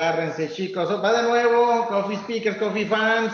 [0.00, 0.88] Agárrense, chicos.
[1.02, 3.32] Va de nuevo, Coffee Speakers, Coffee Fans.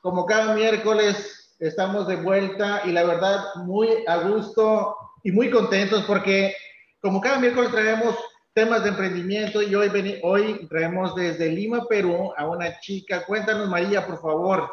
[0.00, 6.04] Como cada miércoles, estamos de vuelta y la verdad, muy a gusto y muy contentos
[6.04, 6.56] porque,
[7.02, 8.16] como cada miércoles, traemos
[8.54, 13.26] temas de emprendimiento y hoy, hoy traemos desde Lima, Perú, a una chica.
[13.26, 14.66] Cuéntanos, María, por favor.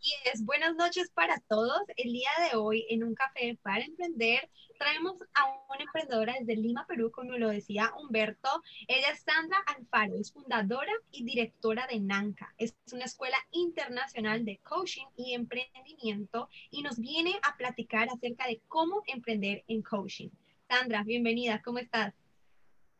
[0.00, 1.80] Así es, buenas noches para todos.
[1.96, 6.86] El día de hoy, en un café para emprender, traemos a una emprendedora desde Lima,
[6.86, 8.48] Perú, como lo decía Humberto.
[8.86, 12.54] Ella es Sandra Alfaro, es fundadora y directora de NANCA.
[12.58, 18.62] Es una escuela internacional de coaching y emprendimiento y nos viene a platicar acerca de
[18.68, 20.28] cómo emprender en coaching.
[20.68, 22.14] Sandra, bienvenida, ¿cómo estás?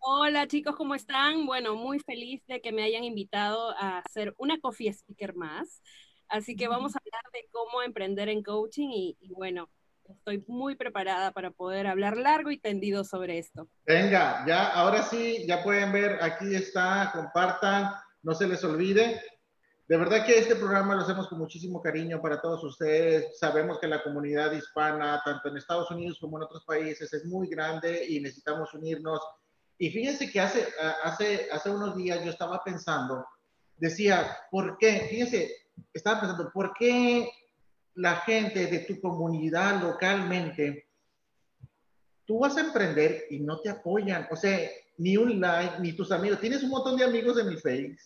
[0.01, 1.47] Hola chicos, ¿cómo están?
[1.47, 5.81] Bueno, muy feliz de que me hayan invitado a hacer una coffee speaker más.
[6.29, 9.69] Así que vamos a hablar de cómo emprender en coaching y, y bueno,
[10.09, 13.69] estoy muy preparada para poder hablar largo y tendido sobre esto.
[13.87, 17.93] Venga, ya, ahora sí, ya pueden ver, aquí está, compartan,
[18.23, 19.21] no se les olvide.
[19.87, 23.39] De verdad que este programa lo hacemos con muchísimo cariño para todos ustedes.
[23.39, 27.49] Sabemos que la comunidad hispana, tanto en Estados Unidos como en otros países, es muy
[27.49, 29.21] grande y necesitamos unirnos.
[29.79, 30.67] Y fíjense que hace,
[31.05, 33.25] hace, hace unos días yo estaba pensando,
[33.79, 35.07] decía, ¿por qué?
[35.09, 35.51] Fíjense,
[35.93, 37.29] estaba pensando, ¿por qué
[37.99, 40.89] la gente de tu comunidad localmente,
[42.25, 44.29] tú vas a emprender y no te apoyan.
[44.31, 46.39] O sea, ni un like, ni tus amigos.
[46.39, 47.99] Tienes un montón de amigos en mi Face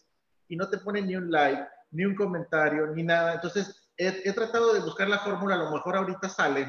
[0.48, 3.34] y no te ponen ni un like, ni un comentario, ni nada.
[3.34, 5.56] Entonces, he, tratado de buscar la fórmula.
[5.56, 6.67] A lo mejor ahorita sale,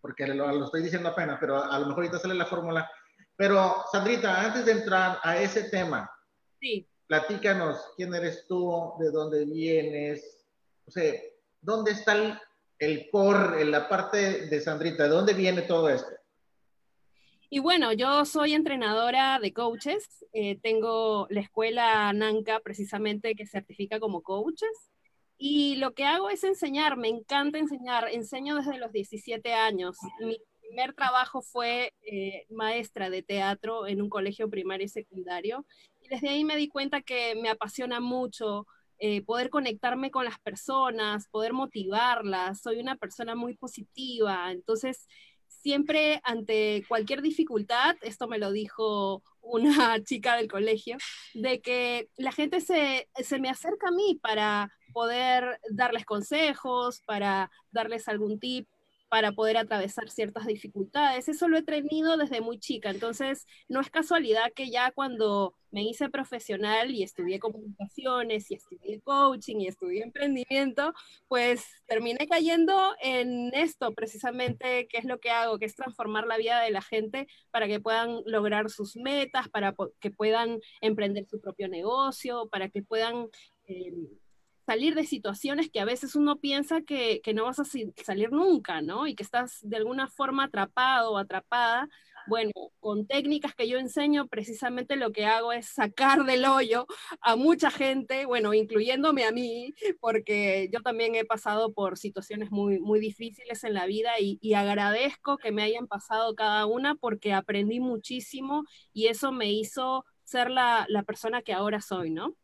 [0.00, 2.88] porque lo, lo estoy diciendo apenas, pero a, lo mejor ahorita sale la fórmula.
[3.34, 6.08] Pero, Sandrita, antes de entrar a ese tema,
[6.60, 6.89] sí.
[7.10, 10.46] Platícanos quién eres tú, de dónde vienes.
[10.86, 11.12] O sea,
[11.60, 12.38] ¿dónde está
[12.78, 15.02] el, core, en la parte de Sandrita?
[15.02, 16.08] ¿De dónde viene todo esto?
[17.48, 20.24] Y bueno, yo soy entrenadora de coaches.
[20.32, 24.92] Eh, tengo la escuela NANCA precisamente que certifica como coaches.
[25.36, 28.06] Y lo que hago es enseñar, me encanta enseñar.
[28.12, 29.96] Enseño desde los 17 años.
[30.20, 35.66] Mi primer trabajo fue eh, maestra de teatro en un colegio primario y secundario.
[36.10, 38.66] Desde ahí me di cuenta que me apasiona mucho
[38.98, 42.60] eh, poder conectarme con las personas, poder motivarlas.
[42.60, 45.06] Soy una persona muy positiva, entonces
[45.46, 50.98] siempre ante cualquier dificultad, esto me lo dijo una chica del colegio,
[51.34, 57.52] de que la gente se, se me acerca a mí para poder darles consejos, para
[57.70, 58.68] darles algún tip,
[59.10, 61.28] para poder atravesar ciertas dificultades.
[61.28, 65.82] Eso lo he tenido desde muy chica, entonces no es casualidad que ya cuando me
[65.82, 70.94] hice profesional y estudié comunicaciones y estudié coaching y estudié emprendimiento,
[71.28, 76.36] pues terminé cayendo en esto precisamente, que es lo que hago, que es transformar la
[76.36, 81.40] vida de la gente para que puedan lograr sus metas, para que puedan emprender su
[81.40, 83.28] propio negocio, para que puedan...
[83.66, 83.92] Eh,
[84.70, 89.08] salir de situaciones que a veces uno piensa que, no vas a salir nunca, ¿no?
[89.08, 91.88] Y que estás de alguna forma atrapado o atrapada.
[92.28, 96.86] Bueno, con técnicas que yo enseño, precisamente lo que hago es sacar del hoyo
[97.20, 102.78] a mucha gente, bueno, incluyéndome a mí, porque yo también he pasado por situaciones muy,
[102.78, 107.32] muy difíciles en la vida y, y agradezco que me hayan pasado cada una porque
[107.32, 112.36] aprendí muchísimo y eso me hizo ser la, la persona que ahora soy, ¿no?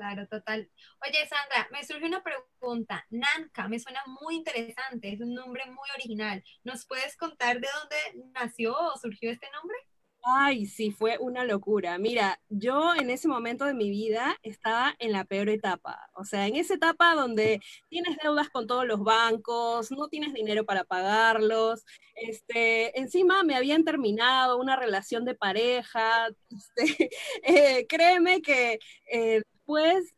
[0.00, 0.66] Claro, total.
[1.06, 3.04] Oye, Sandra, me surge una pregunta.
[3.10, 6.42] Nanka, me suena muy interesante, es un nombre muy original.
[6.64, 9.76] ¿Nos puedes contar de dónde nació o surgió este nombre?
[10.22, 11.98] Ay, sí, fue una locura.
[11.98, 16.10] Mira, yo en ese momento de mi vida estaba en la peor etapa.
[16.14, 20.64] O sea, en esa etapa donde tienes deudas con todos los bancos, no tienes dinero
[20.66, 21.84] para pagarlos.
[22.14, 26.28] Este, encima me habían terminado una relación de pareja.
[26.76, 27.10] Este,
[27.42, 28.78] eh, créeme que
[29.10, 29.42] eh,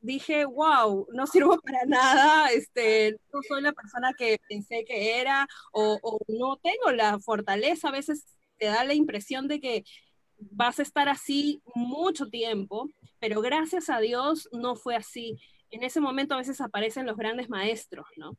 [0.01, 5.47] dije, wow, no sirvo para nada, este, no soy la persona que pensé que era,
[5.73, 8.25] o, o no tengo la fortaleza, a veces
[8.59, 9.85] te da la impresión de que
[10.39, 15.39] vas a estar así mucho tiempo, pero gracias a Dios no fue así.
[15.71, 18.37] En ese momento a veces aparecen los grandes maestros, ¿no?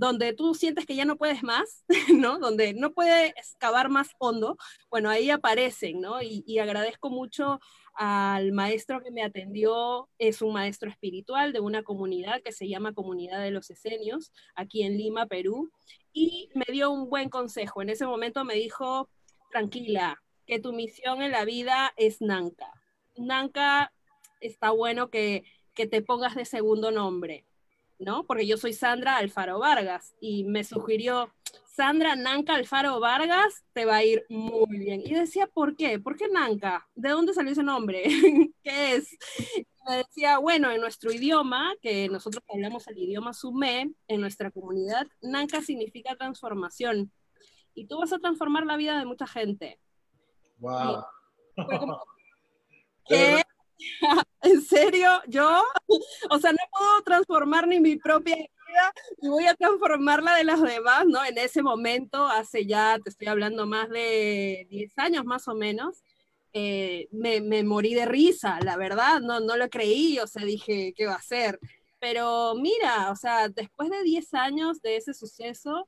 [0.00, 1.84] donde tú sientes que ya no puedes más,
[2.16, 2.38] ¿no?
[2.38, 4.56] Donde no puedes excavar más hondo,
[4.90, 6.22] bueno, ahí aparecen, ¿no?
[6.22, 7.60] Y, agradezco mucho
[7.94, 12.94] al maestro que me atendió, es un maestro espiritual de una comunidad que se llama
[12.94, 15.70] Comunidad de los Esenios, aquí en Lima, Perú,
[16.12, 17.82] y me dio un buen consejo.
[17.82, 19.08] En ese momento me dijo,
[19.50, 22.72] tranquila, que tu misión en la vida es Nanka.
[23.16, 23.92] Nanka
[24.40, 25.44] está bueno que,
[25.74, 27.44] que te pongas de segundo nombre
[28.00, 28.24] ¿no?
[28.24, 31.32] Porque yo soy Sandra Alfaro Vargas y me sugirió,
[31.72, 35.02] Sandra Nanca Alfaro Vargas, te va a ir muy bien.
[35.04, 35.98] Y decía, ¿por qué?
[36.00, 36.86] ¿Por qué Nanca?
[36.94, 38.02] ¿De dónde salió ese nombre?
[38.62, 39.16] ¿Qué es?
[39.88, 45.06] me decía, bueno, en nuestro idioma, que nosotros hablamos el idioma sumé, en nuestra comunidad,
[45.22, 47.12] Nanca significa transformación.
[47.74, 49.80] Y tú vas a transformar la vida de mucha gente.
[50.58, 51.04] Wow.
[53.06, 53.42] ¿Qué?
[54.42, 55.22] ¿En serio?
[55.28, 55.62] ¿Yo?
[56.30, 58.36] O sea, no puedo transformar ni mi propia
[58.70, 61.24] vida y voy a transformar la de las demás, ¿no?
[61.24, 66.02] En ese momento, hace ya, te estoy hablando más de 10 años más o menos,
[66.52, 70.92] eh, me, me, morí de risa, la verdad, no, no lo creí, o sea, dije,
[70.96, 71.60] ¿qué va a ser?
[72.00, 75.86] Pero mira, o sea, después de 10 años de ese suceso,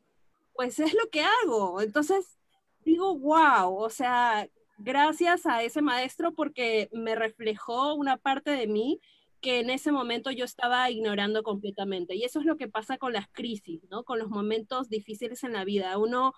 [0.54, 1.80] pues es lo que hago.
[1.80, 2.38] Entonces,
[2.84, 4.46] digo, wow, o sea,
[4.78, 9.00] gracias a ese maestro porque me reflejó una parte de mí
[9.42, 12.14] que en ese momento yo estaba ignorando completamente.
[12.14, 14.04] Y eso es lo que pasa con las crisis, ¿no?
[14.04, 15.98] Con los momentos difíciles en la vida.
[15.98, 16.32] Uno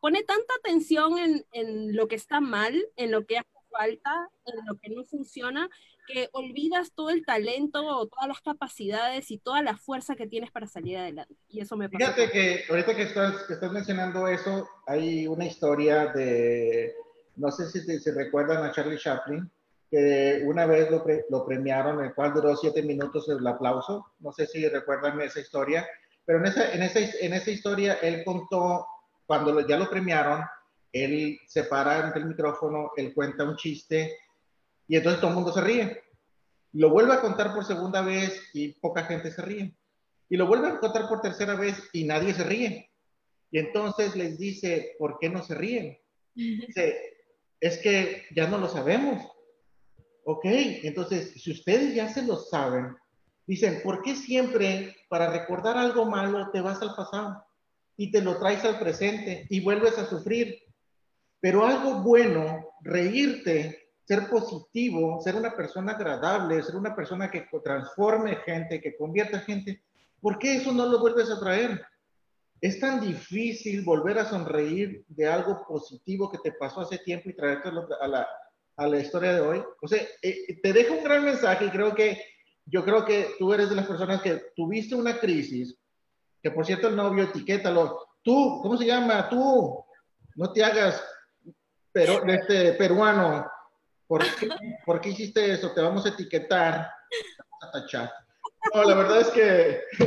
[0.00, 4.66] pone tanta atención en, en lo que está mal, en lo que hace falta, en
[4.66, 5.68] lo que no funciona,
[6.06, 10.66] que olvidas todo el talento, todas las capacidades y toda la fuerza que tienes para
[10.66, 11.34] salir adelante.
[11.48, 12.12] Y eso me pasa.
[12.12, 16.94] Fíjate que ahorita que estás, que estás mencionando eso, hay una historia de
[17.36, 19.50] no sé si se recuerdan a Charlie Chaplin,
[19.90, 24.12] que una vez lo, lo, premiaron, el cual duró siete minutos el aplauso.
[24.18, 25.86] No sé si recuerdan esa historia,
[26.24, 28.86] pero en esa, en esa, en esa historia él contó,
[29.26, 30.42] cuando ya lo premiaron,
[30.92, 34.16] él se para ante el micrófono, él cuenta un chiste
[34.86, 36.02] y entonces todo el mundo se ríe.
[36.72, 39.74] Lo vuelve a contar por segunda vez y poca gente se ríe.
[40.28, 42.90] Y lo vuelve a contar por tercera vez y nadie se ríe.
[43.50, 45.98] Y entonces les dice, ¿por qué no se ríen?
[46.34, 46.98] Dice,
[47.60, 49.22] es que ya no lo sabemos.
[50.26, 52.96] Ok, entonces, si ustedes ya se lo saben,
[53.46, 57.44] dicen, ¿por qué siempre para recordar algo malo te vas al pasado
[57.96, 60.62] y te lo traes al presente y vuelves a sufrir?
[61.40, 68.36] Pero algo bueno, reírte, ser positivo, ser una persona agradable, ser una persona que transforme
[68.36, 69.82] gente, que convierta gente,
[70.22, 71.84] ¿por qué eso no lo vuelves a traer?
[72.62, 77.36] Es tan difícil volver a sonreír de algo positivo que te pasó hace tiempo y
[77.36, 78.26] traértelo a la,
[78.76, 79.62] a la historia de hoy.
[79.80, 82.20] O sea, eh, te dejo un gran mensaje y creo que
[82.66, 85.76] yo creo que tú eres de las personas que tuviste una crisis,
[86.42, 88.06] que por cierto el novio etiquétalo.
[88.22, 89.28] Tú, ¿cómo se llama?
[89.28, 89.84] Tú,
[90.36, 91.02] no te hagas
[91.92, 93.50] pero, este, peruano.
[94.06, 94.48] ¿Por qué,
[94.84, 95.72] ¿Por qué hiciste eso?
[95.72, 96.90] Te vamos a etiquetar,
[97.38, 98.12] vamos a tachar.
[98.72, 99.82] No, la verdad es que...
[99.98, 100.04] le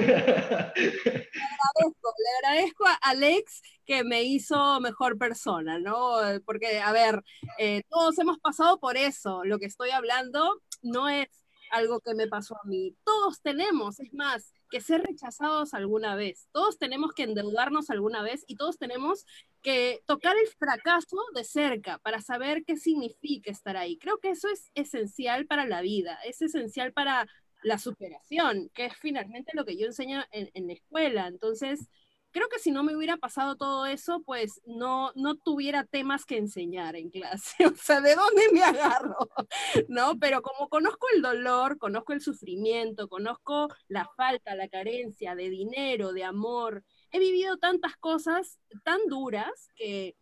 [1.76, 6.16] agradezco, le agradezco a Alex que me hizo mejor persona, ¿no?
[6.46, 7.24] Porque, a ver,
[7.58, 9.44] eh, todos hemos pasado por eso.
[9.44, 11.28] Lo que estoy hablando no es
[11.72, 12.96] algo que me pasó a mí.
[13.04, 16.48] Todos tenemos, es más, que ser rechazados alguna vez.
[16.52, 19.26] Todos tenemos que endeudarnos alguna vez y todos tenemos
[19.62, 23.98] que tocar el fracaso de cerca para saber qué significa estar ahí.
[23.98, 27.28] Creo que eso es esencial para la vida, es esencial para
[27.68, 31.28] la superación, que es finalmente lo que yo enseño en, la escuela.
[31.28, 31.90] Entonces,
[32.32, 36.38] creo que si no me hubiera pasado todo eso, pues no, no tuviera temas que
[36.38, 37.56] enseñar en clase.
[37.66, 39.18] O sea, ¿de dónde me agarro?
[39.90, 40.18] ¿No?
[40.18, 46.14] Pero como conozco el dolor, conozco el sufrimiento, conozco la falta, la carencia de dinero,
[46.14, 50.16] de amor, he vivido tantas cosas tan duras que,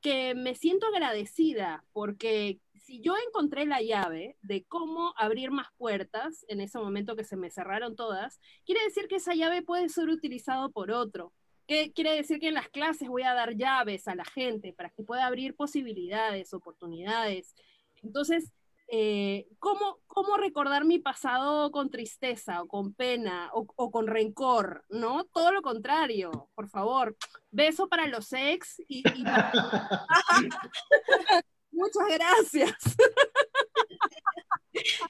[0.00, 6.46] que me siento agradecida porque si yo encontré la llave de cómo abrir más puertas
[6.48, 10.08] en ese momento que se me cerraron todas, quiere decir que esa llave puede ser
[10.08, 11.34] utilizada por otro.
[11.66, 14.88] ¿Qué quiere decir que en las clases voy a dar llaves a la gente para
[14.88, 17.54] que pueda abrir posibilidades, oportunidades?
[18.02, 18.52] Entonces,
[18.90, 24.86] eh, ¿cómo, ¿cómo, recordar mi pasado con tristeza o con pena o, con rencor?
[24.88, 25.26] ¿No?
[25.26, 27.18] Todo lo contrario, por favor.
[27.50, 29.52] Beso para los ex y, y para...
[31.70, 32.72] Muchas gracias.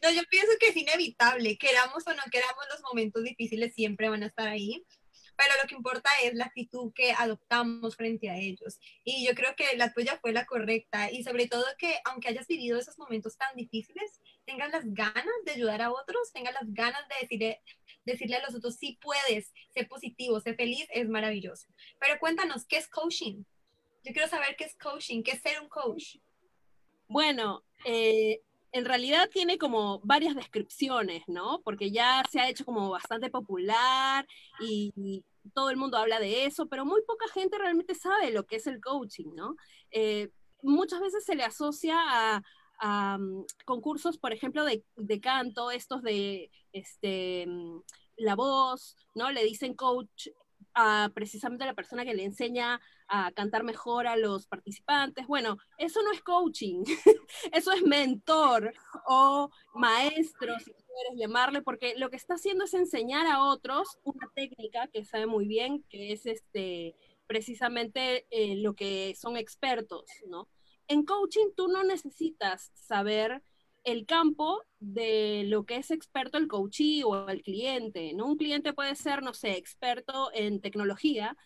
[0.03, 4.23] No, yo pienso que es inevitable, queramos o no queramos, los momentos difíciles siempre van
[4.23, 4.83] a estar ahí,
[5.39, 8.81] pero lo que importa es la actitud que adoptamos frente a ellos.
[9.05, 12.49] Y yo creo que la tuya fue la correcta y sobre todo que aunque hayas
[12.49, 17.07] vivido esos momentos tan difíciles, tengas las ganas de ayudar a otros, tengas las ganas
[17.09, 17.63] de decirle,
[18.05, 21.69] decirle a los otros, sí puedes, sé positivo, sé feliz, es maravilloso.
[22.01, 23.45] Pero cuéntanos, ¿qué es coaching?
[24.03, 26.17] Yo quiero saber qué es coaching, qué es ser un coach.
[27.09, 31.63] Bueno, eh, en realidad tiene como varias descripciones, ¿no?
[31.65, 34.27] Porque ya se ha hecho como bastante popular
[34.61, 35.25] y,
[35.55, 38.67] todo el mundo habla de eso, pero muy poca gente realmente sabe lo que es
[38.67, 39.57] el coaching, ¿no?
[39.91, 40.31] Eh,
[40.63, 41.97] muchas veces se le asocia
[42.81, 47.81] a, mm, concursos, por ejemplo, de, canto, estos de este, mm,
[48.19, 49.31] la voz, ¿no?
[49.33, 50.29] Le dicen coach
[50.75, 55.27] a precisamente la persona que le enseña a cantar mejor a los participantes.
[55.27, 56.85] Bueno, eso no es coaching,
[57.53, 58.73] eso es mentor
[59.07, 64.31] o maestro, si quieres llamarle, porque lo que está haciendo es enseñar a otros una
[64.35, 66.95] técnica que sabe muy bien, que es este
[67.27, 70.49] precisamente eh, lo que son expertos, ¿no?
[70.89, 73.43] En coaching tú no necesitas saber
[73.85, 78.27] el campo de lo que es experto el coachee o el cliente, ¿no?
[78.27, 81.37] Un cliente puede ser, no sé, experto en tecnología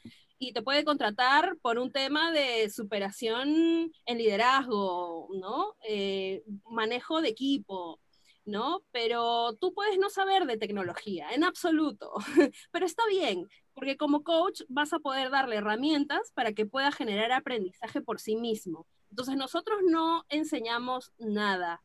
[0.42, 5.76] y te puede contratar por un tema de superación en liderazgo, ¿no?
[5.88, 8.00] Eh, manejo de equipo,
[8.44, 8.82] ¿no?
[8.90, 12.14] Pero tú puedes no saber de tecnología, en absoluto,
[12.72, 17.30] pero está bien, porque como coach vas a poder darle herramientas para que pueda generar
[17.30, 18.88] aprendizaje por sí mismo.
[19.10, 21.84] Entonces nosotros no enseñamos nada,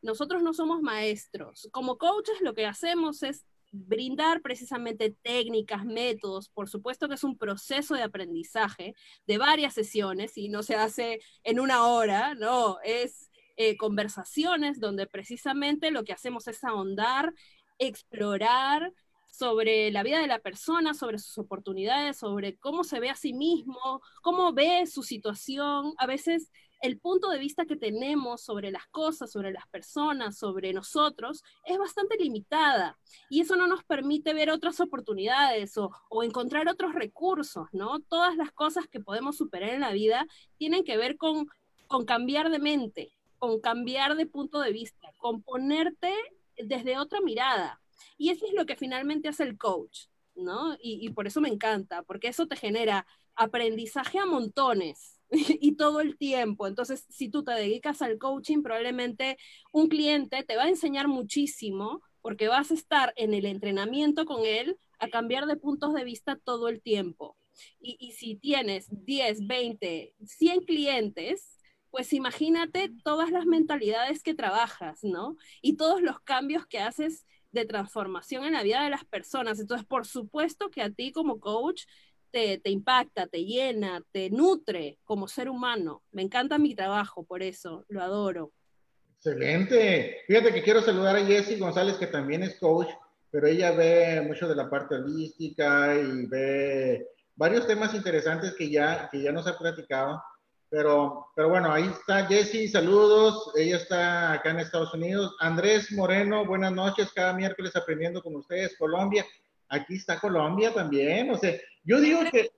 [0.00, 1.68] nosotros no somos maestros.
[1.72, 7.36] Como coaches lo que hacemos es brindar precisamente técnicas, métodos, por supuesto que es un
[7.36, 8.94] proceso de aprendizaje
[9.26, 15.06] de varias sesiones y no se hace en una hora, no, es eh, conversaciones donde
[15.06, 17.32] precisamente lo que hacemos es ahondar,
[17.78, 18.92] explorar
[19.30, 23.32] sobre la vida de la persona, sobre sus oportunidades, sobre cómo se ve a sí
[23.34, 25.92] mismo, cómo ve su situación.
[25.98, 30.72] A veces el punto de vista que tenemos sobre las cosas, sobre las personas, sobre
[30.72, 32.98] nosotros, es bastante limitada.
[33.30, 35.90] Y eso no nos permite ver otras oportunidades o,
[36.22, 38.00] encontrar otros recursos, ¿no?
[38.00, 40.26] Todas las cosas que podemos superar en la vida
[40.58, 41.46] tienen que ver con,
[41.86, 46.12] con cambiar de mente, con cambiar de punto de vista, con ponerte
[46.56, 47.80] desde otra mirada.
[48.18, 50.76] Y eso es lo que finalmente hace el coach, ¿no?
[50.80, 53.06] Y por eso me encanta, porque eso te genera
[53.36, 55.15] aprendizaje a montones,
[55.60, 56.66] y todo el tiempo.
[56.66, 59.36] Entonces, si tú te dedicas al coaching, probablemente
[59.72, 64.44] un cliente te va a enseñar muchísimo porque vas a estar en el entrenamiento con
[64.44, 67.36] él a cambiar de puntos de vista todo el tiempo.
[67.80, 71.58] Y, y si tienes 10, 20, 100 clientes,
[71.90, 75.36] pues imagínate todas las mentalidades que trabajas, ¿no?
[75.62, 79.58] Y todos los cambios que haces de transformación en la vida de las personas.
[79.58, 81.84] Entonces, por supuesto que a ti como coach
[82.62, 86.02] te, impacta, te llena, te nutre como ser humano.
[86.12, 88.52] Me encanta mi trabajo, por eso lo adoro.
[89.16, 90.18] Excelente.
[90.26, 92.88] Fíjate que quiero saludar a Jessie González, que también es coach,
[93.30, 99.08] pero ella ve mucho de la parte holística y ve varios temas interesantes que ya,
[99.10, 100.22] que ya nos ha platicado.
[100.68, 103.50] Pero, pero bueno, ahí está Jessie, saludos.
[103.56, 105.34] Ella está acá en Estados Unidos.
[105.40, 109.24] Andrés Moreno, buenas noches, cada miércoles aprendiendo con ustedes, Colombia
[109.68, 111.54] aquí está Colombia también, o sea,
[111.84, 112.50] yo digo que,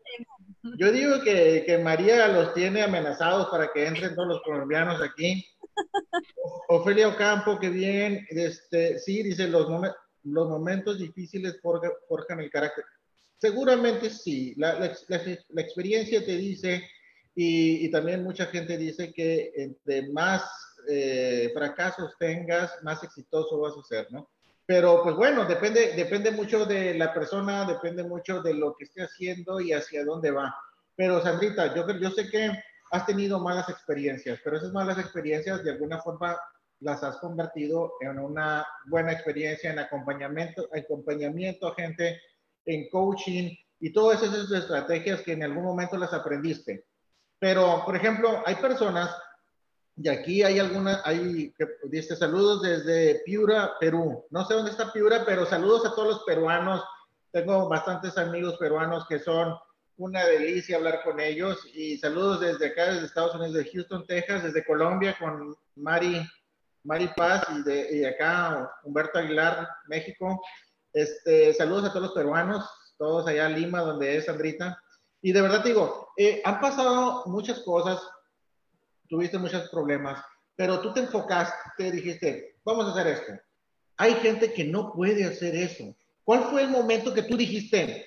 [0.79, 5.45] yo digo que, que María los tiene amenazados para que entren todos los colombianos aquí.
[6.69, 9.69] Ofelia Ocampo, que bien, este, sí, dice, los,
[10.25, 12.85] los momentos difíciles forjan el carácter.
[13.38, 16.83] Seguramente sí, la, la, la, experiencia te dice,
[17.35, 20.43] y, y, también mucha gente dice que entre más
[20.88, 24.29] eh, fracasos tengas, más exitoso vas a ser, ¿no?
[24.69, 29.03] Pero pues bueno, depende, depende mucho de la persona, depende mucho de lo que esté
[29.03, 30.55] haciendo y hacia dónde va.
[30.95, 32.53] Pero Sandrita, yo, yo sé que
[32.91, 36.39] has tenido malas experiencias, pero esas malas experiencias de alguna forma
[36.81, 42.21] las has convertido en una buena experiencia en acompañamiento, acompañamiento a gente,
[42.67, 46.85] en coaching y todas esas estrategias que en algún momento las aprendiste.
[47.39, 49.17] Pero, por ejemplo, hay personas
[50.00, 51.52] y aquí hay alguna, hay,
[51.85, 54.25] dice saludos desde Piura, Perú.
[54.31, 56.85] No sé dónde está Piura, pero saludos a todos los peruanos.
[57.33, 59.57] Tengo bastantes amigos peruanos que son
[59.97, 61.67] una delicia hablar con ellos.
[61.75, 66.25] Y saludos desde acá, desde Estados Unidos, de Houston, Texas, desde Colombia con Mari,
[66.85, 70.40] Mari Paz y de y acá Humberto Aguilar, México.
[70.93, 72.64] Este, saludos a todos los peruanos,
[72.99, 74.81] todos allá en Lima, donde es Sandrita.
[75.21, 78.00] Y de verdad digo, eh, han pasado muchas cosas
[79.09, 80.23] tuviste muchos problemas,
[80.55, 83.33] pero tú te enfocaste, dijiste, vamos a hacer esto.
[83.97, 85.95] Hay gente que no puede hacer eso.
[86.25, 88.07] ¿Cuál fue el momento que tú dijiste,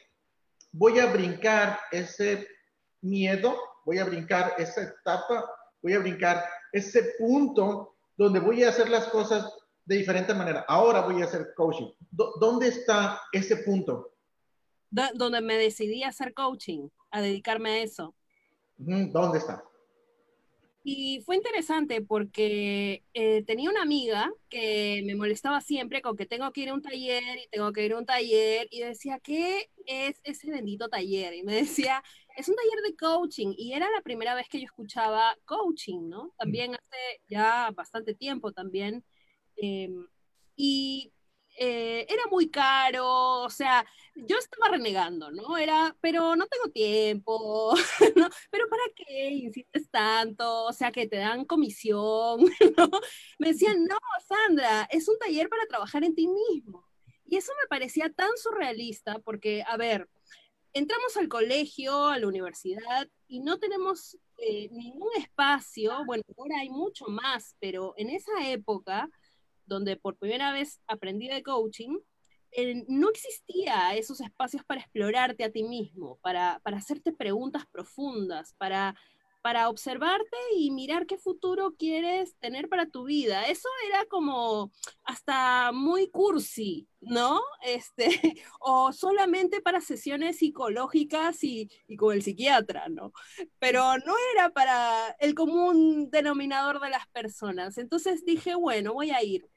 [0.72, 2.48] voy a brincar ese
[3.02, 5.50] miedo, voy a brincar esa etapa,
[5.82, 9.52] voy a brincar ese punto donde voy a hacer las cosas
[9.86, 10.64] de diferente manera?
[10.68, 11.92] Ahora voy a hacer coaching.
[12.12, 14.14] ¿Dónde está ese punto?
[15.16, 18.14] Donde me decidí a hacer coaching, a dedicarme a eso.
[18.78, 19.64] ¿Dónde está?
[20.84, 26.52] Y fue interesante porque eh, tenía una amiga que me molestaba siempre con que tengo
[26.52, 29.70] que ir a un taller y tengo que ir a un taller y decía, ¿qué
[29.86, 31.36] es ese bendito taller?
[31.36, 32.04] Y me decía,
[32.36, 36.34] es un taller de coaching y era la primera vez que yo escuchaba coaching, ¿no?
[36.40, 39.04] También hace ya bastante tiempo también.
[39.58, 40.08] Em,
[40.56, 41.14] y
[41.64, 45.60] eh, era muy caro, o sea, yo estaba renegando, ¿no?
[45.60, 47.76] Era, pero no tengo tiempo,
[48.16, 48.30] ¿no?
[48.50, 50.64] Pero ¿para qué insistes tanto?
[50.66, 52.40] O sea, que te dan comisión,
[52.78, 52.90] ¿no?
[53.38, 56.88] Me decían, no, Sandra, es un taller para trabajar en ti mismo.
[57.26, 60.10] Y eso me parecía tan surrealista porque, a ver,
[60.74, 66.70] entramos al colegio, a la universidad y no tenemos eh, ningún espacio, bueno, ahora hay
[66.70, 69.08] mucho más, pero en esa época,
[69.72, 71.98] donde por primera vez aprendí de coaching,
[72.52, 78.54] eh, no existía esos espacios para explorarte a ti mismo, para, para hacerte preguntas profundas,
[78.58, 78.96] para
[79.42, 83.44] para observarte y mirar qué futuro quieres tener para tu vida.
[83.48, 84.72] Eso era como
[85.04, 87.42] hasta muy cursi, ¿no?
[87.64, 88.06] Este,
[88.60, 93.12] o solamente para sesiones psicológicas y, y con el psiquiatra, ¿no?
[93.60, 97.78] Pero no era para el común denominador de las personas.
[97.78, 99.50] Entonces dije, bueno, voy a ir.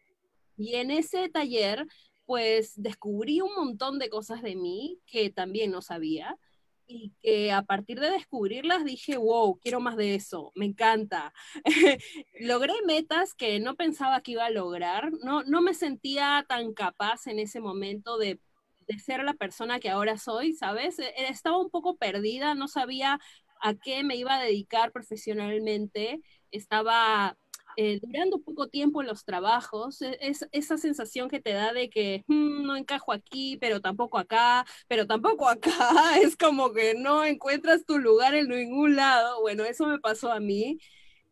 [0.56, 1.86] Y en ese taller,
[2.26, 6.38] pues descubrí un montón de cosas de mí que también no sabía
[6.86, 11.32] y que a partir de descubrirlas dije, wow, quiero más de eso, me encanta.
[12.40, 17.26] Logré metas que no pensaba que iba a lograr, no, no me sentía tan capaz
[17.26, 18.40] en ese momento de,
[18.86, 20.98] de ser la persona que ahora soy, ¿sabes?
[20.98, 23.18] E, estaba un poco perdida, no sabía
[23.62, 26.20] a qué me iba a dedicar profesionalmente,
[26.50, 27.36] estaba
[27.76, 31.90] eh, durando poco tiempo en los trabajos, e, es, esa sensación que te da de
[31.90, 37.24] que mm, no encajo aquí, pero tampoco acá, pero tampoco acá, es como que no
[37.24, 39.40] encuentras tu lugar en ningún lado.
[39.40, 40.78] Bueno, eso me pasó a mí.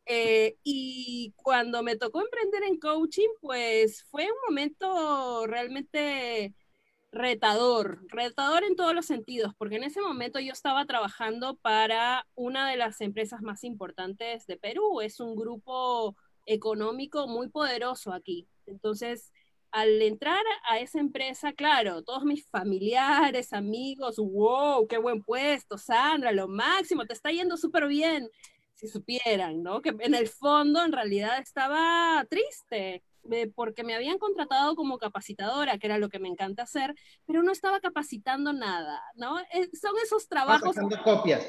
[0.07, 6.55] Eh, y cuando me tocó emprender en coaching, pues fue un momento realmente
[7.13, 12.69] retador, retador en todos los sentidos, porque en ese momento yo estaba trabajando para una
[12.71, 18.49] de las empresas más importantes de Perú, es un grupo económico muy poderoso aquí.
[18.67, 19.33] Entonces,
[19.71, 26.31] al entrar a esa empresa, claro, todos mis familiares, amigos, wow, qué buen puesto, Sandra,
[26.31, 28.29] lo máximo, te está yendo súper bien.
[28.75, 29.81] Si supieran, ¿no?
[29.81, 35.79] Que en el fondo en realidad estaba triste eh, porque me habían contratado como capacitadora,
[35.79, 36.95] que era lo que me encanta hacer,
[37.25, 39.39] pero no estaba capacitando nada, ¿no?
[39.39, 40.75] Eh, son esos trabajos...
[41.05, 41.47] copias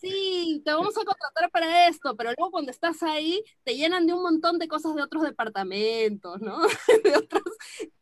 [0.00, 4.12] sí, te vamos a contratar para esto, pero luego cuando estás ahí te llenan de
[4.12, 6.58] un montón de cosas de otros departamentos, ¿no?
[7.04, 7.42] de otras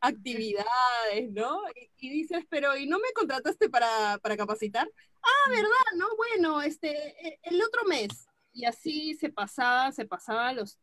[0.00, 1.60] actividades, ¿no?
[1.98, 4.88] Y, dices, pero ¿y no me contrataste para, para, capacitar?
[5.22, 5.96] Ah, ¿verdad?
[5.96, 6.90] No, bueno, este,
[7.26, 8.28] e, el otro mes.
[8.52, 10.78] Y así se pasaba, se pasaba los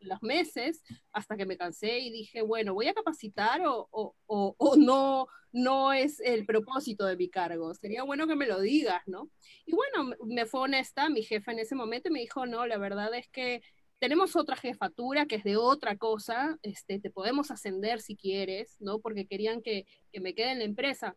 [0.00, 4.76] los meses hasta que me cansé y dije, bueno, voy a capacitar o, o, o,
[4.76, 7.74] no, no es el propósito de mi cargo.
[7.74, 9.30] Sería bueno que me lo digas, ¿no?
[9.66, 13.14] Y bueno, me fue honesta, mi jefa en ese momento me dijo, no, la verdad
[13.14, 13.62] es que
[13.98, 18.98] tenemos otra jefatura que es de otra cosa, este, te podemos ascender si quieres, ¿no?
[19.00, 21.16] Porque querían que, que me quede en la empresa.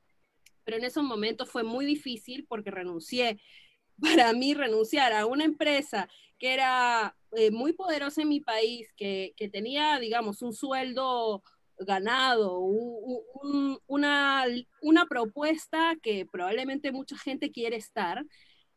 [0.65, 3.39] Pero en esos momentos fue muy difícil porque renuncié
[4.03, 9.33] para mí renunciar a una empresa que era eh, muy poderosa en mi país, que,
[9.37, 11.41] que, tenía, digamos, un sueldo
[11.77, 12.59] ganado,
[13.87, 14.45] una,
[14.81, 18.23] una, propuesta que probablemente mucha gente quiere estar,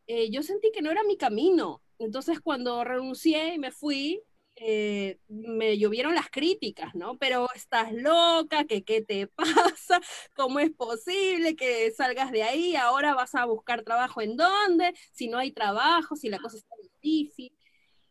[0.06, 1.82] eh, yo sentí que no era mi camino.
[1.98, 4.22] Entonces cuando renuncié y me fui,
[4.56, 7.18] eh, me llovieron las críticas, ¿no?
[7.18, 9.26] Pero estás loca, que qué te
[9.76, 10.00] pasa,
[10.34, 15.28] cómo es posible que salgas de ahí, ahora vas a buscar trabajo en dónde, si
[15.28, 17.52] no hay trabajo, si la cosa está difícil.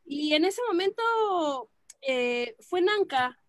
[0.06, 1.02] Y en ese momento
[2.02, 3.40] eh, fue Nanca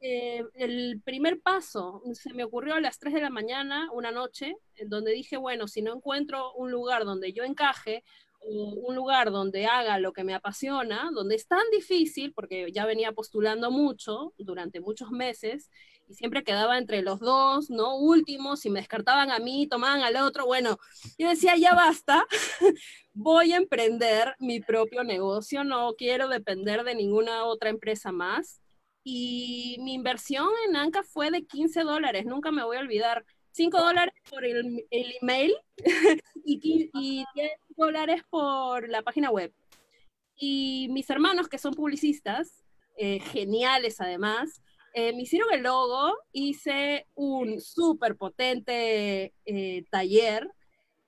[0.00, 2.02] eh, el primer paso.
[2.14, 5.68] Se me ocurrió a las 3 de la mañana, una noche, en donde dije, bueno,
[5.68, 8.02] si no encuentro un lugar donde yo encaje,
[8.46, 13.12] un lugar donde haga lo que me apasiona, donde es tan difícil, porque ya venía
[13.12, 15.70] postulando mucho durante muchos meses,
[16.06, 17.96] y siempre quedaba entre los dos, ¿no?
[17.96, 20.78] Últimos, y me descartaban a mí, tomaban al otro, bueno,
[21.18, 22.26] yo decía, ya basta,
[23.14, 28.60] voy a emprender mi propio negocio, no quiero depender de ninguna otra empresa más.
[29.06, 33.24] Y mi inversión en Anca fue de 15 dólares, nunca me voy a olvidar.
[33.54, 35.54] 5 dólares por el, el email
[36.44, 39.52] y, y 10 dólares por la página web.
[40.36, 42.64] Y mis hermanos, que son publicistas,
[42.96, 44.60] eh, geniales además,
[44.94, 50.48] eh, me hicieron el logo, hice un súper potente eh, taller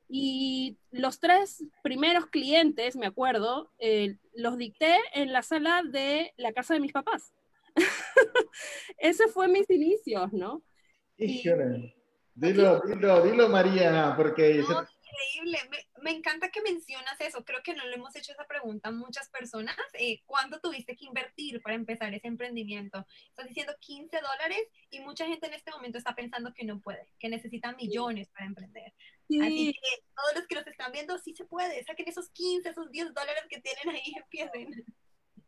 [0.08, 3.72] y los tres primeros clientes, me acuerdo,
[4.34, 7.32] los dicté en la sala de la casa de mis papás.
[8.98, 10.62] Ese fue mis inicios, ¿no?
[12.38, 14.60] Dilo, dilo, dilo, María, porque...
[14.60, 15.58] increíble.
[16.02, 17.42] me encanta que mencionas eso.
[17.46, 19.74] Creo que no le hemos hecho esa pregunta a muchas personas.
[19.94, 23.06] Eh, ¿Cuánto tuviste que invertir para empezar ese emprendimiento?
[23.30, 27.08] Estás diciendo 15 dólares y mucha gente en este momento está pensando que no puede,
[27.18, 28.92] que necesita millones para emprender.
[29.42, 31.82] Así que todos los que nos están viendo, sí se puede.
[31.84, 34.84] Saquen esos 15, esos 10 dólares que tienen ahí y empiecen.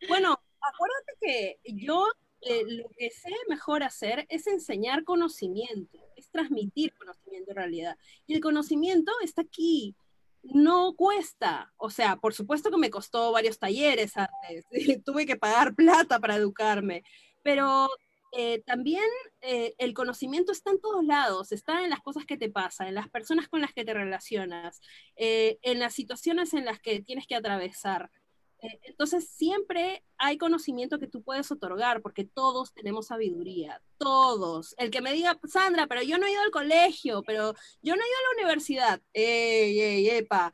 [0.08, 2.06] Bueno, acuérdate que yo
[2.40, 7.98] eh, lo que sé mejor hacer es enseñar conocimiento, es transmitir conocimiento en realidad.
[8.26, 9.96] Y el conocimiento está aquí,
[10.42, 11.72] no cuesta.
[11.76, 14.64] O sea, por supuesto que me costó varios talleres antes,
[15.04, 17.02] tuve que pagar plata para educarme,
[17.42, 17.88] pero
[18.32, 19.08] eh, también
[19.40, 22.94] eh, el conocimiento está en todos lados, está en las cosas que te pasan, en
[22.94, 24.80] las personas con las que te relacionas,
[25.16, 28.10] en las situaciones en las que tienes que atravesar.
[28.60, 34.74] Eh, entonces, siempre hay conocimiento que tú puedes otorgar, porque todos tenemos sabiduría, todos.
[34.78, 38.02] El que me diga, Sandra, pero yo no he ido al colegio, pero yo no
[38.02, 39.02] he ido a la universidad.
[39.12, 40.52] ¡Ey, ey, epa!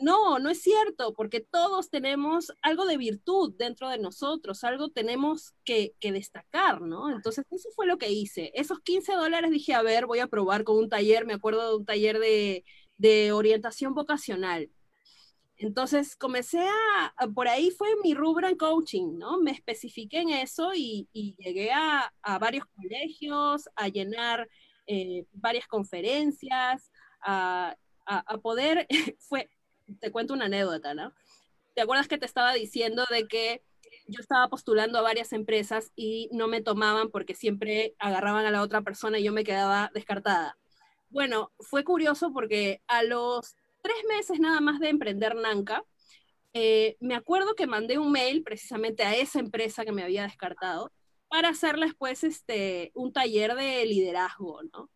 [0.00, 5.52] No, no es cierto, porque todos tenemos algo de virtud dentro de nosotros, algo tenemos
[5.64, 7.10] que, destacar, ¿no?
[7.10, 8.52] Entonces, eso fue lo que hice.
[8.54, 11.76] Esos 15 dólares dije, a ver, voy a probar con un taller, me acuerdo de
[11.76, 12.64] un taller de,
[12.98, 14.70] de orientación vocacional
[15.60, 19.36] entonces comencé a, por ahí fue mi rubro en coaching, ¿no?
[19.38, 24.48] Me especifiqué en eso y, llegué a, varios colegios, a llenar
[24.86, 27.76] eh, varias conferencias, a,
[28.42, 28.86] poder,
[29.18, 29.50] fue,
[30.00, 31.12] te cuento una anécdota, ¿no?
[31.74, 33.62] ¿Te acuerdas que te estaba diciendo de que
[34.06, 38.62] yo estaba postulando a varias empresas y no me tomaban porque siempre agarraban a la
[38.62, 40.56] otra persona y yo me quedaba descartada?
[41.10, 45.84] Bueno, fue curioso porque a los tres meses nada más de emprender Nanca,
[46.52, 50.92] eh, me acuerdo que mandé un mail precisamente a esa empresa que me había descartado
[51.28, 54.90] para hacerles pues este, un taller de liderazgo, ¿no?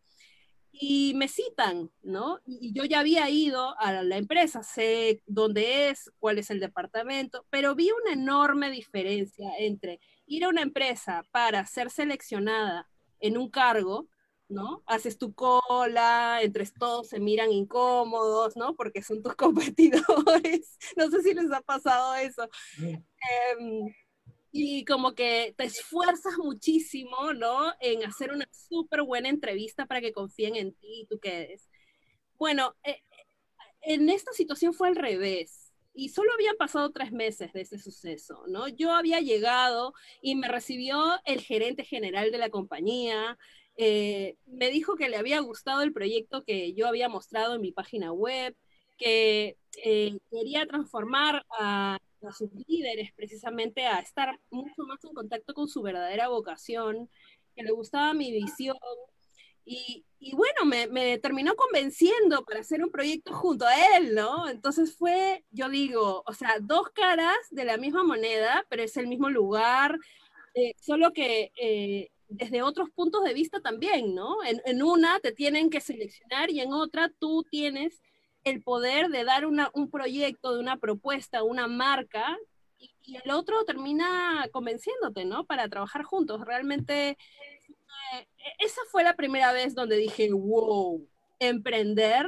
[0.73, 2.41] Y me citan, ¿no?
[2.45, 7.47] Y yo ya había ido a la empresa, sé dónde es, cuál es el departamento,
[7.51, 12.89] pero vi una enorme diferencia entre ir a una empresa para ser seleccionada
[13.21, 14.09] en un cargo
[14.49, 14.83] ¿no?
[14.87, 18.75] Haces tu cola, entre todos se miran incómodos, ¿no?
[18.77, 20.79] Porque son tus competidores.
[20.97, 22.49] no sé si les ha pasado eso.
[22.79, 23.95] Em,
[24.53, 27.73] y como que te esfuerzas muchísimo, ¿no?
[27.81, 31.69] En hacer una súper buena entrevista para que confíen en ti y tú quedes.
[32.39, 33.01] Bueno, eh,
[33.83, 35.73] en esta situación fue al revés.
[35.97, 38.67] Y solo habían pasado tres meses de ese suceso, ¿no?
[38.67, 43.39] Yo había llegado y me recibió el gerente general de la compañía,
[43.77, 47.73] eh, me dijo que le había gustado el proyecto que yo había mostrado en mi
[47.73, 48.57] página web,
[48.97, 51.99] que eh, quería transformar a,
[52.33, 57.11] sus líderes precisamente a estar mucho más en contacto con su verdadera vocación,
[57.55, 58.79] que le gustaba mi visión.
[59.67, 64.49] Y, bueno, me, me, terminó convenciendo para hacer un proyecto junto a él, ¿no?
[64.49, 69.07] Entonces fue, yo digo, o sea, dos caras de la misma moneda, pero es el
[69.07, 69.99] mismo lugar,
[70.55, 71.51] eh, solo que
[72.37, 74.37] desde otros puntos de vista también, ¿no?
[74.45, 78.03] En, una te tienen que seleccionar y en otra tú tienes
[78.43, 82.37] el poder de dar un proyecto, de una propuesta, una marca,
[82.79, 82.91] y,
[83.25, 85.47] el otro termina convenciéndote, ¿no?
[85.47, 86.45] Para trabajar juntos.
[86.45, 88.27] Realmente, eh,
[88.59, 92.27] esa fue la primera vez donde dije, wow, emprender,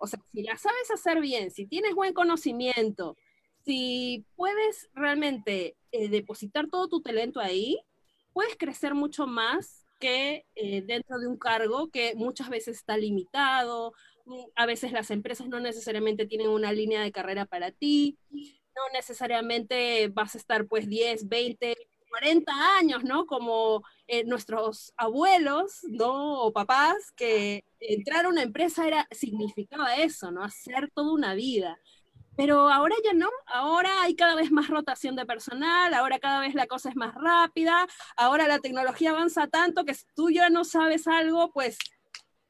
[0.00, 3.16] o sea, si la sabes hacer bien, si tienes buen conocimiento,
[3.64, 7.80] si puedes realmente eh, depositar todo tu talento ahí,
[8.36, 13.94] puedes crecer mucho más que eh, dentro de un cargo que muchas veces está limitado,
[14.26, 18.82] mm, a veces las empresas no necesariamente tienen una línea de carrera para ti, no
[18.92, 21.74] necesariamente vas a estar pues 10, 20,
[22.10, 23.24] 40 años, ¿no?
[23.24, 26.42] Como eh, nuestros abuelos, ¿no?
[26.42, 30.44] O papás, que entrar a una empresa era, significaba eso, ¿no?
[30.44, 31.78] Hacer toda una vida.
[32.36, 36.54] Pero ahora ya no, ahora hay cada vez más rotación de personal, ahora cada vez
[36.54, 40.64] la cosa es más rápida, ahora la tecnología avanza tanto que si tú ya no
[40.64, 41.78] sabes algo, pues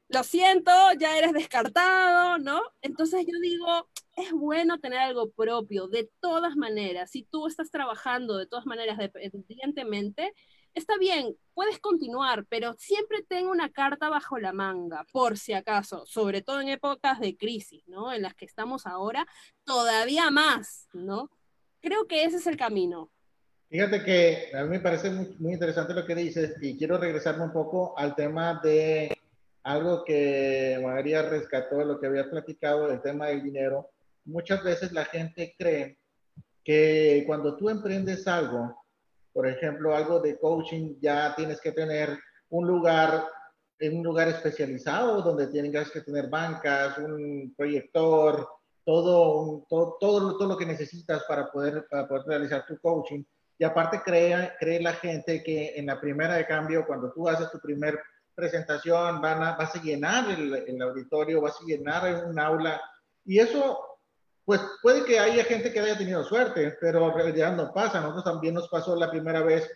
[0.09, 2.63] lo siento, ya eres descartado, ¿no?
[2.81, 8.37] Entonces yo digo, es bueno tener algo propio, de todas maneras, si tú estás trabajando
[8.37, 10.33] de todas maneras dependientemente,
[10.77, 16.05] está bien, puedes continuar, pero siempre ten una carta bajo la manga, por si acaso,
[16.07, 18.13] sobre todo en épocas de crisis, ¿no?
[18.13, 19.27] En las que estamos ahora,
[19.65, 21.31] todavía más, ¿no?
[21.81, 23.11] Creo que ese es el camino.
[23.71, 27.53] Fíjate que a mí me parece muy, interesante lo que dices y quiero regresarme un
[27.53, 29.17] poco al tema de
[29.65, 33.91] algo que María rescató, lo que había platicado, el tema del dinero.
[34.27, 35.99] Muchas veces la gente cree
[36.63, 38.86] que cuando tú emprendes algo,
[39.37, 42.19] por ejemplo, algo de coaching, ya tienes que tener
[42.49, 43.29] un lugar,
[43.79, 48.49] en un lugar especializado donde tienes que tener bancas, un proyector,
[48.83, 53.23] todo, todo, todo, lo que necesitas para poder, para poder realizar tu coaching.
[53.59, 57.51] Y aparte cree, cree la gente que en la primera de cambio, cuando tú haces
[57.51, 58.01] tu primer
[58.35, 62.81] presentación, van a, vas a llenar el, el auditorio, vas a llenar un aula.
[63.27, 63.96] Y eso,
[64.47, 68.01] pues puede que haya gente que haya tenido suerte, pero en realidad no pasa.
[68.01, 69.71] Nosotros también nos pasó la primera vez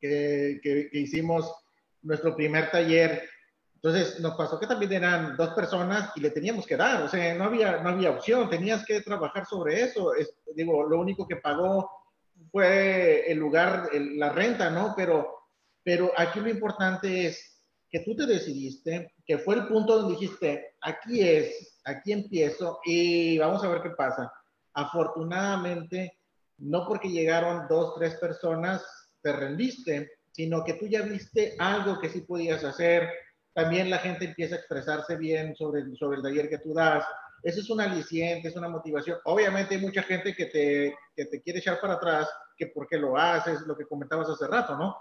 [0.00, 1.54] que, que, hicimos
[2.02, 3.22] nuestro primer taller
[3.84, 7.34] entonces nos pasó que también eran dos personas y le teníamos que dar, o sea,
[7.34, 10.14] no había, no había opción, tenías que trabajar sobre eso.
[10.14, 11.90] Es, digo, lo único que pagó
[12.50, 14.94] fue el lugar, la renta, ¿no?
[14.96, 15.28] Pero,
[15.82, 20.76] pero aquí lo importante es que tú te decidiste, que fue el punto donde dijiste,
[20.80, 24.32] aquí es, aquí empiezo y vamos a ver qué pasa.
[24.72, 26.18] Afortunadamente,
[26.58, 28.84] no porque llegaron dos, tres personas,
[29.22, 33.08] te rendiste, sino que tú ya viste algo que sí podías hacer,
[33.52, 37.04] también la gente empieza a expresarse bien sobre, sobre el taller que tú das.
[37.42, 39.18] Eso es un aliciente, es una motivación.
[39.24, 42.98] Obviamente hay mucha gente que te, que te quiere echar para atrás, que por qué
[42.98, 44.96] lo haces, lo que comentabas hace rato, ¿no?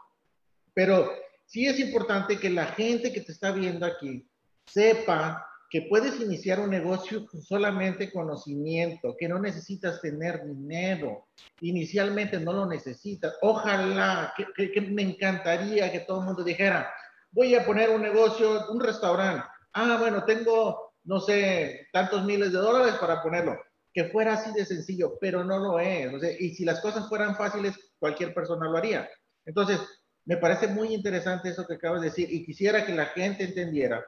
[0.74, 1.10] Pero
[1.46, 4.28] sí es importante que la gente que te está viendo aquí
[4.66, 11.26] sepa que puedes iniciar un negocio con solamente conocimiento, que no necesitas tener dinero.
[11.62, 13.36] Inicialmente no lo necesitas.
[13.42, 16.94] Ojalá, que, me encantaría que todo el mundo dijera,
[17.32, 19.48] voy a poner un negocio, un restaurante.
[19.74, 23.60] Ah, bueno, tengo, no sé, tantos miles de dólares para ponerlo.
[23.92, 26.40] Que fuera así de sencillo, pero no lo es.
[26.40, 29.10] y si las cosas fueran fáciles, cualquier persona lo haría.
[29.44, 29.80] Entonces,
[30.26, 34.06] me parece muy interesante eso que acabas de decir y quisiera que la gente entendiera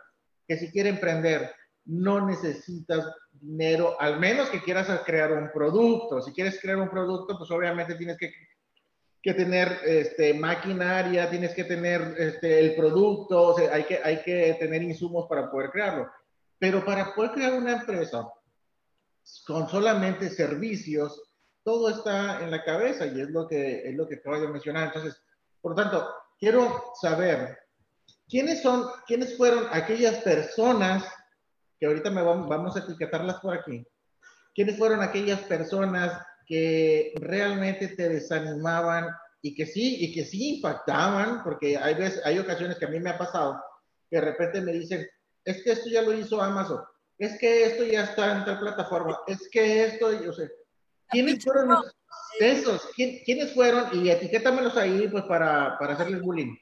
[0.47, 1.51] que si quiere emprender,
[1.86, 6.21] no necesitas dinero, al menos que quieras crear un producto.
[6.21, 8.34] Si quieres crear un producto, pues obviamente tienes que
[9.25, 14.21] que tener este, maquinaria, tienes que tener este, el producto, o sea, hay, que, hay
[14.21, 16.08] que tener insumos para poder crearlo.
[16.60, 18.31] Pero para poder crear una empresa
[19.47, 21.23] con solamente servicios,
[21.63, 24.89] todo está en la cabeza y es lo que, es lo que acabo de mencionar.
[24.89, 25.19] Entonces,
[25.60, 27.58] por tanto, quiero saber
[28.27, 31.03] quiénes son, quiénes fueron aquellas personas
[31.79, 33.85] que ahorita me vamos, vamos a etiquetarlas por aquí.
[34.53, 39.09] ¿Quiénes fueron aquellas personas que realmente te desanimaban
[39.41, 42.99] y que sí, y que sí impactaban, porque hay veces, hay ocasiones que a mí
[42.99, 43.61] me ha pasado,
[44.09, 45.07] que de repente me dicen,
[45.43, 46.81] es que esto ya lo hizo Amazon,
[47.17, 50.49] es que esto ya está en tal plataforma, es que esto, yo sé,
[51.09, 51.77] ¿quiénes fueron
[52.39, 52.89] esos?
[52.95, 53.89] ¿Quiénes fueron?
[53.93, 56.55] Y etiquétamelos ahí, pues, para, para hacerles bullying.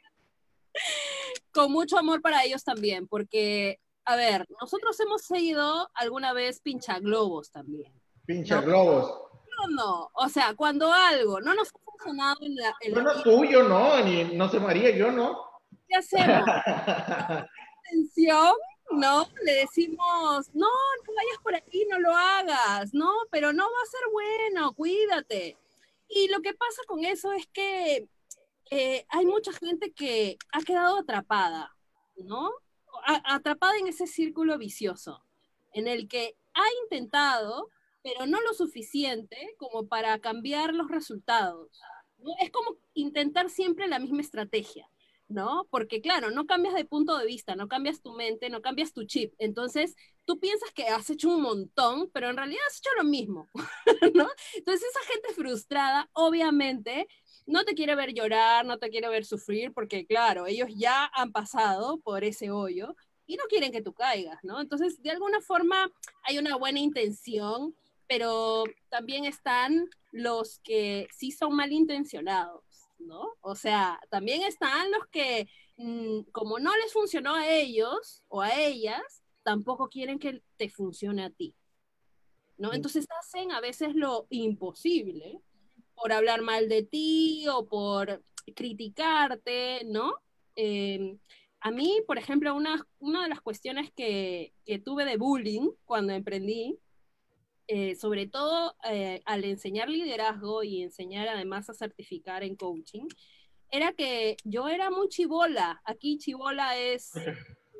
[1.53, 6.99] Con mucho amor para ellos también, porque, a ver, nosotros hemos seguido alguna vez pincha
[6.99, 7.93] globos también.
[8.25, 9.23] Pincha globos
[9.69, 10.09] no.
[10.13, 12.75] O sea, cuando algo no nos ha funcionado en la.
[12.81, 15.41] En bueno, tú, yo no, ni no sé María, yo no.
[15.87, 16.47] ¿Qué hacemos?
[17.87, 18.53] Atención,
[18.91, 19.27] ¿no?
[19.43, 23.09] Le decimos, no, no vayas por aquí, no lo hagas, ¿no?
[23.31, 25.57] Pero no va a ser bueno, cuídate.
[26.07, 28.07] Y lo que pasa con eso es que
[28.71, 31.75] eh, hay mucha gente que ha quedado atrapada,
[32.17, 32.51] ¿no?
[33.25, 35.23] atrapada en ese círculo vicioso,
[35.73, 37.69] en el que ha intentado
[38.03, 41.69] pero no lo suficiente como para cambiar los resultados.
[42.41, 44.89] Es como intentar siempre la misma estrategia,
[45.29, 45.67] ¿no?
[45.71, 49.05] Porque claro, no cambias de punto de vista, no cambias tu mente, no cambias tu
[49.05, 49.33] chip.
[49.39, 49.95] Entonces,
[50.25, 53.49] tú piensas que has hecho un montón, pero en realidad has hecho lo mismo,
[54.13, 54.27] ¿no?
[54.53, 57.07] Entonces, esa gente frustrada, obviamente,
[57.45, 61.31] no te quiere ver llorar, no te quiere ver sufrir, porque claro, ellos ya han
[61.31, 64.59] pasado por ese hoyo y no quieren que tú caigas, ¿no?
[64.61, 65.91] Entonces, de alguna forma,
[66.23, 67.75] hay una buena intención,
[68.07, 72.63] pero también están los que sí son malintencionados,
[72.99, 73.29] ¿no?
[73.41, 78.59] O sea, también están los que, mm, como no les funcionó a ellos o a
[78.59, 81.55] ellas, tampoco quieren que te funcione a ti,
[82.57, 82.73] ¿no?
[82.73, 85.41] Entonces hacen a veces lo imposible
[86.03, 88.21] por hablar mal de ti o por
[88.53, 90.15] criticarte, ¿no?
[90.53, 91.17] Em,
[91.61, 96.11] a mí, por ejemplo, una, una de las cuestiones que, que tuve de bullying cuando
[96.11, 96.77] emprendí
[97.67, 103.07] eh, sobre todo eh, al enseñar liderazgo y enseñar además a certificar en coaching,
[103.71, 105.81] era que yo era muy chivola.
[105.85, 107.13] Aquí chivola es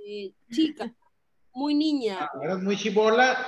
[0.07, 0.95] eh, chica,
[1.53, 2.19] muy niña.
[2.21, 3.45] Ah, ¿Eras muy chivola?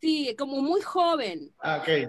[0.00, 1.52] Sí, como muy joven.
[1.58, 2.08] Ah, ok.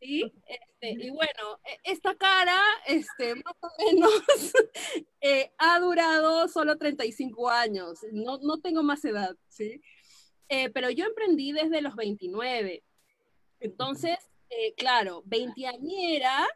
[0.00, 4.12] Sí, este, y bueno, e, esta cara, este, más o menos,
[5.58, 8.00] ha durado solo 35 años.
[8.12, 9.80] No, no tengo más edad, ¿sí?
[10.48, 12.82] Eh, pero yo emprendí desde los 29.
[13.60, 14.18] Entonces,
[14.50, 16.46] eh, claro, veinteañera,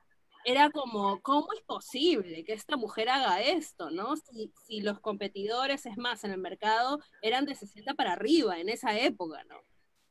[0.44, 4.16] era como, ¿cómo es posible que esta mujer haga esto, no?
[4.16, 8.68] Si, si, los competidores, es más, en el mercado eran de 60 para arriba en
[8.68, 9.56] esa época, ¿no?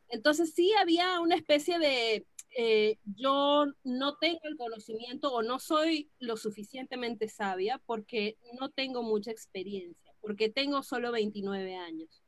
[0.09, 6.11] Entonces sí había una especie de, eh, yo no tengo el conocimiento o no soy
[6.19, 12.23] lo suficientemente sabia porque no tengo mucha experiencia, porque tengo solo 29 años.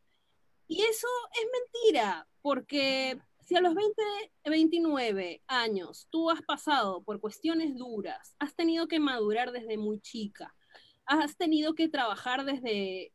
[0.68, 4.02] Y eso es mentira, porque si a los 20,
[4.46, 10.56] 29 años tú has pasado por cuestiones duras, has tenido que madurar desde muy chica,
[11.06, 13.14] has tenido que trabajar desde,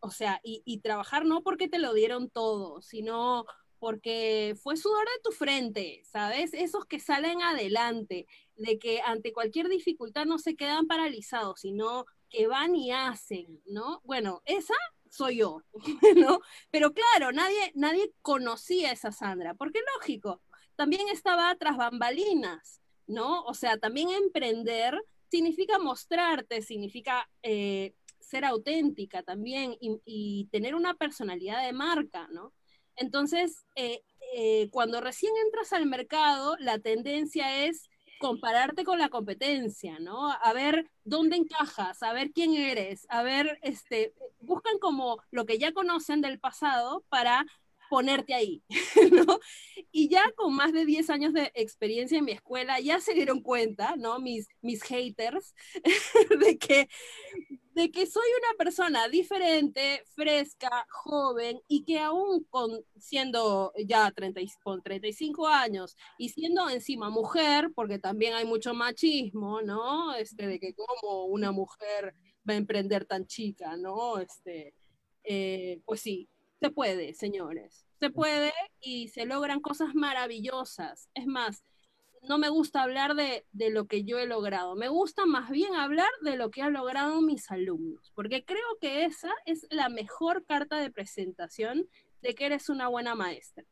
[0.00, 3.46] o sea, y, trabajar no porque te lo dieron todo, sino
[3.80, 6.52] porque fue sudor de tu frente, ¿sabes?
[6.52, 12.46] Esos que salen adelante, de que ante cualquier dificultad no se quedan paralizados, sino que
[12.46, 14.02] van y hacen, ¿no?
[14.04, 14.74] Bueno, esa
[15.08, 15.62] soy yo,
[16.16, 16.40] ¿no?
[16.70, 20.42] Pero claro, nadie, nadie conocía a esa Sandra, porque lógico,
[20.76, 23.42] también estaba tras bambalinas, ¿no?
[23.44, 24.94] O sea, también emprender
[25.30, 32.52] significa mostrarte, significa eh, ser auténtica también y, y tener una personalidad de marca, ¿no?
[33.00, 34.02] Entonces, eh,
[34.36, 37.88] eh, cuando recién entras al mercado, la tendencia es
[38.20, 40.30] compararte con la competencia, ¿no?
[40.30, 45.58] A ver dónde encajas, a ver quién eres, a ver, este, buscan como lo que
[45.58, 47.46] ya conocen del pasado para
[47.88, 48.62] ponerte ahí,
[49.26, 49.40] ¿no?
[49.90, 53.40] Y ya con más de 10 años de experiencia en mi escuela, ya se dieron
[53.42, 54.20] cuenta, ¿no?
[54.20, 55.54] Mis, mis haters,
[56.40, 56.88] de que
[57.80, 64.38] de que soy una persona diferente, fresca, joven y que aún con, siendo ya 30,
[64.62, 70.14] con 35 años y siendo encima mujer, porque también hay mucho machismo, ¿no?
[70.14, 72.14] Este, de que como una mujer
[72.46, 74.18] va a emprender tan chica, ¿no?
[74.18, 74.74] Este,
[75.24, 76.28] eh, pues sí,
[76.60, 77.86] se puede, señores.
[77.98, 81.08] Se puede y se logran cosas maravillosas.
[81.14, 81.64] Es más,
[82.22, 86.10] no me gusta hablar de, lo que yo he logrado, me gusta más bien hablar
[86.22, 90.76] de lo que han logrado mis alumnos, porque creo que esa es la mejor carta
[90.78, 91.88] de presentación
[92.22, 93.64] de que eres una buena maestra,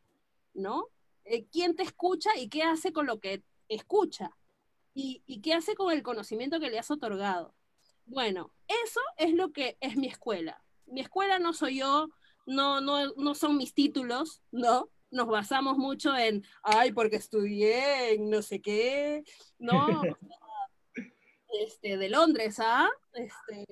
[0.54, 0.86] ¿no?
[1.24, 4.30] Eh, ¿Quién te escucha y qué hace con lo que escucha?
[4.94, 7.54] Y, y qué hace con el conocimiento que le has otorgado.
[8.06, 10.64] Bueno, eso es lo que es mi escuela.
[10.86, 12.08] Mi escuela no soy yo,
[12.46, 14.88] no, no, no son mis títulos, ¿no?
[15.10, 19.24] Nos basamos mucho en, ay, porque estudié en no sé qué,
[19.58, 20.02] no,
[21.66, 22.88] este, de Londres, ¿ah?
[23.14, 23.64] Este,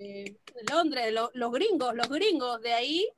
[0.54, 3.08] de Londres, los gringos, los gringos, de ahí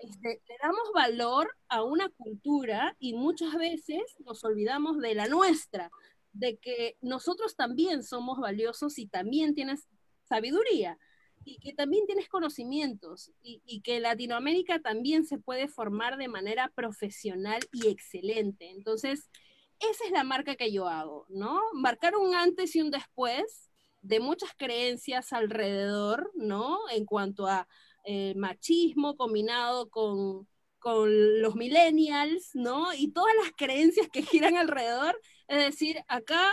[0.00, 5.90] este, le damos valor a una cultura y muchas veces nos olvidamos de la nuestra,
[6.32, 9.88] de que nosotros también somos valiosos y también tienes
[10.28, 10.98] sabiduría
[11.46, 17.60] y que también tienes conocimientos y, que Latinoamérica también se puede formar de manera profesional
[17.72, 18.70] y excelente.
[18.70, 19.30] Entonces,
[19.78, 21.60] esa es la marca que yo hago, ¿no?
[21.72, 23.70] Marcar un antes y un después
[24.02, 26.80] de muchas creencias alrededor, ¿no?
[26.90, 27.68] En cuanto a
[28.04, 30.48] eh, machismo combinado con,
[30.80, 32.92] con los millennials, ¿no?
[32.92, 35.20] Y todas las creencias que giran alrededor.
[35.46, 36.52] Es decir, acá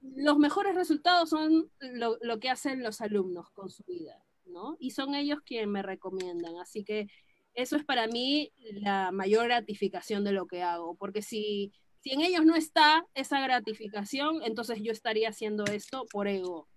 [0.00, 4.76] los mejores resultados son lo, que hacen los alumnos con su vida, ¿no?
[4.78, 6.56] Y son ellos quienes me recomiendan.
[6.56, 7.08] Así que
[7.54, 12.20] eso es para mí la mayor gratificación de lo que hago, porque si, si en
[12.20, 16.68] ellos no está esa gratificación, entonces yo estaría haciendo esto por ego,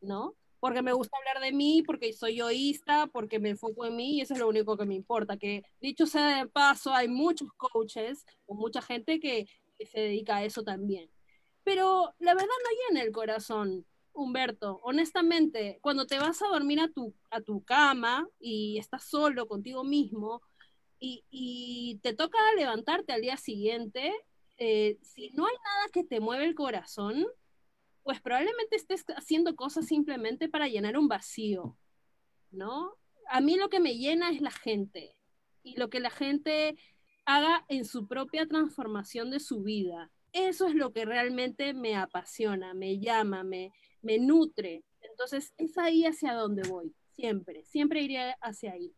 [0.00, 0.34] ¿no?
[0.58, 4.20] Porque me gusta hablar de mí, porque soy yoísta, porque me enfoco en mí y
[4.22, 5.36] eso es lo único que me importa.
[5.36, 9.46] Que dicho sea de paso, hay muchos coaches o mucha gente que
[9.84, 11.10] se dedica a eso también
[11.66, 14.78] pero la verdad no llena el corazón, Humberto.
[14.84, 19.82] Honestamente, cuando te vas a dormir a tu, a tu cama y estás solo contigo
[19.82, 20.42] mismo
[21.00, 24.12] y, te toca levantarte al día siguiente,
[24.58, 27.26] eh, si no hay nada que te mueve el corazón,
[28.04, 31.76] pues probablemente estés haciendo cosas simplemente para llenar un vacío,
[32.52, 32.96] ¿no?
[33.28, 35.16] A mí lo que me llena es la gente
[35.64, 36.76] y lo que la gente
[37.24, 42.74] haga en su propia transformación de su vida eso es lo que realmente me apasiona,
[42.74, 43.72] me llama, me,
[44.02, 44.84] me nutre.
[45.00, 48.94] Entonces es ahí hacia donde voy, siempre, siempre iré hacia ahí.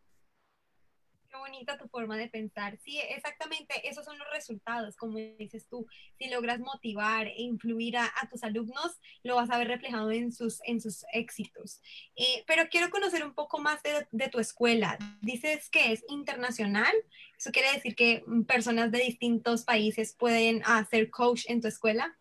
[1.29, 2.79] Qué bonita tu forma de pensar.
[2.79, 5.85] Sí, exactamente, esos son los resultados, como dices tú.
[6.17, 10.59] Si logras motivar e influir a, tus alumnos, lo vas a ver reflejado en sus,
[10.63, 11.81] en sus éxitos.
[12.15, 14.97] Eh, pero quiero conocer un poco más de, de, tu escuela.
[15.21, 16.93] Dices que es internacional.
[17.37, 22.17] ¿Eso quiere decir que personas de distintos países pueden hacer coach en tu escuela?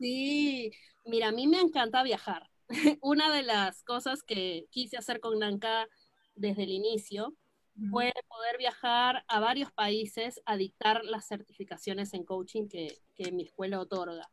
[0.00, 0.72] Sí,
[1.04, 2.50] mira, a mí me encanta viajar.
[3.00, 5.86] Una de las cosas que quise hacer con Nanka
[6.34, 7.36] desde el inicio
[7.90, 13.44] puede poder viajar a varios países a dictar las certificaciones en coaching que, que mi
[13.44, 14.30] escuela otorga.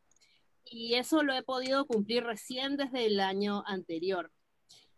[0.70, 4.30] y eso lo he podido cumplir recién desde el año anterior.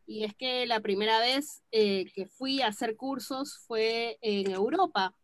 [0.05, 5.15] Y es que la primera vez eh, que fui a hacer cursos fue en Europa.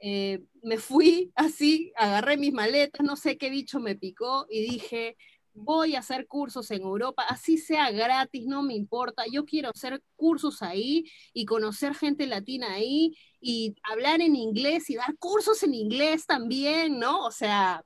[0.00, 5.16] Eh, me fui así, agarré mis maletas, no sé qué bicho me picó y dije,
[5.54, 10.02] voy a hacer cursos en Europa, así sea gratis, no me importa, yo quiero hacer
[10.16, 15.74] cursos ahí y conocer gente latina ahí y hablar en inglés y dar cursos en
[15.74, 17.24] inglés también, ¿no?
[17.24, 17.84] O sea,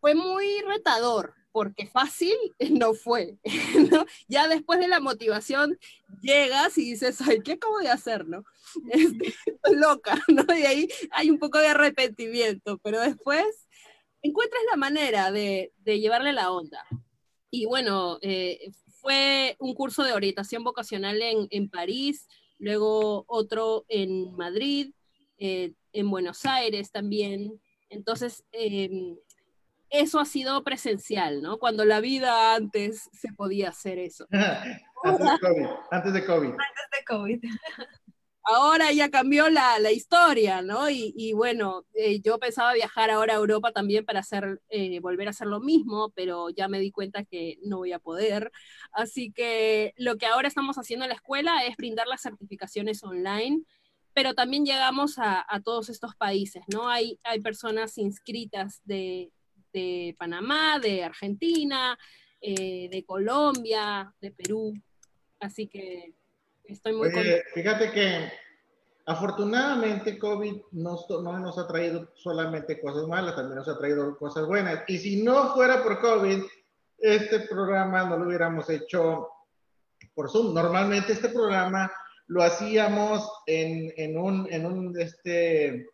[0.00, 2.34] fue muy retador, porque fácil
[2.70, 3.38] no fue,
[3.90, 4.06] ¿no?
[4.26, 5.78] Ya después de la motivación
[6.20, 8.44] llegas y dices, ay, ¿qué acabo de hacer, no?
[8.90, 9.34] Este,
[9.70, 10.44] loca, ¿no?
[10.56, 13.44] Y ahí hay un poco de arrepentimiento, pero después
[14.22, 16.84] encuentras la manera de, llevarle la onda.
[17.50, 18.70] Y bueno, eh,
[19.00, 24.94] fue un curso de orientación vocacional en, París, luego otro en Madrid,
[25.38, 27.60] eh, en Buenos Aires también.
[27.90, 29.16] Entonces, em,
[29.90, 31.58] eso ha sido presencial, ¿no?
[31.58, 34.26] Cuando la vida antes se podía hacer eso.
[35.02, 35.66] antes de COVID.
[35.90, 36.46] Antes de COVID.
[36.46, 37.40] Antes de COVID
[38.44, 40.90] ahora ya cambió la, historia, ¿no?
[40.90, 45.30] Y, bueno, eh, yo pensaba viajar ahora a Europa también para hacer, eh, volver a
[45.30, 48.50] hacer lo mismo, pero ya me di cuenta que no voy a poder.
[48.92, 53.62] Así que lo que ahora estamos haciendo en la escuela es brindar las certificaciones online,
[54.12, 56.88] pero también llegamos a, todos estos países, ¿no?
[56.88, 59.30] Hay, hay personas inscritas de,
[60.18, 61.98] Panamá, de Argentina,
[62.40, 64.74] eh, de Colombia, de Perú,
[65.40, 66.14] así que
[66.72, 67.10] Estoy muy
[67.54, 68.32] Fíjate que
[69.06, 74.46] afortunadamente COVID no, no nos ha traído solamente cosas malas, también nos ha traído cosas
[74.46, 74.84] buenas.
[74.88, 76.42] Y si no fuera por COVID,
[76.98, 79.28] este programa no lo hubiéramos hecho
[80.14, 80.54] por Zoom.
[80.54, 81.92] Normalmente este programa
[82.28, 85.88] lo hacíamos en, en un, en un, este,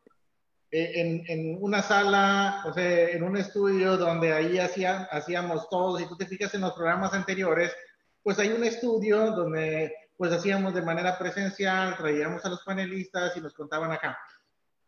[0.71, 6.01] en, en, una sala, o sea, en un estudio donde ahí hacía, hacíamos todos.
[6.01, 7.75] Si tú te fijas en los programas anteriores,
[8.23, 13.41] pues hay un estudio donde pues hacíamos de manera presencial, traíamos a los panelistas y
[13.41, 14.19] nos contaban acá.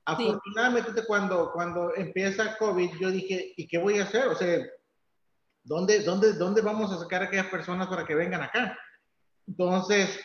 [0.04, 4.26] Afortunadamente cuando, cuando empieza COVID, yo dije, ¿y qué voy a hacer?
[4.26, 4.58] O sea,
[5.62, 8.76] ¿dónde, dónde, ¿dónde vamos a sacar a aquellas personas para que vengan acá?
[9.46, 10.18] Entonces,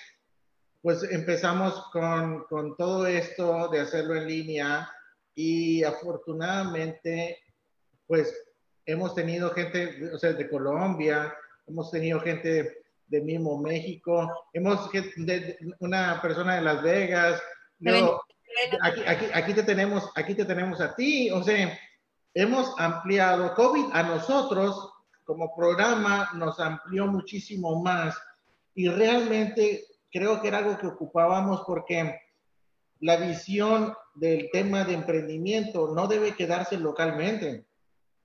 [0.82, 4.90] pues empezamos con, con todo esto de hacerlo en línea
[5.36, 7.44] y afortunadamente,
[8.08, 8.36] pues
[8.88, 11.32] hemos tenido gente, o sea, de Colombia,
[11.68, 17.42] hemos tenido gente de mismo México, hemos de, una persona de Las Vegas,
[18.82, 21.78] aquí, aquí, aquí, te tenemos, aquí te tenemos a ti, o sea,
[22.34, 24.92] hemos ampliado COVID a nosotros
[25.26, 28.16] como programa nos amplió muchísimo más.
[28.76, 32.22] Y realmente creo que era algo que ocupábamos porque
[33.00, 37.66] la visión del tema de emprendimiento no debe quedarse localmente,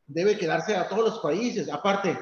[0.06, 1.68] debe quedarse a todos los países.
[1.68, 2.18] Aparte,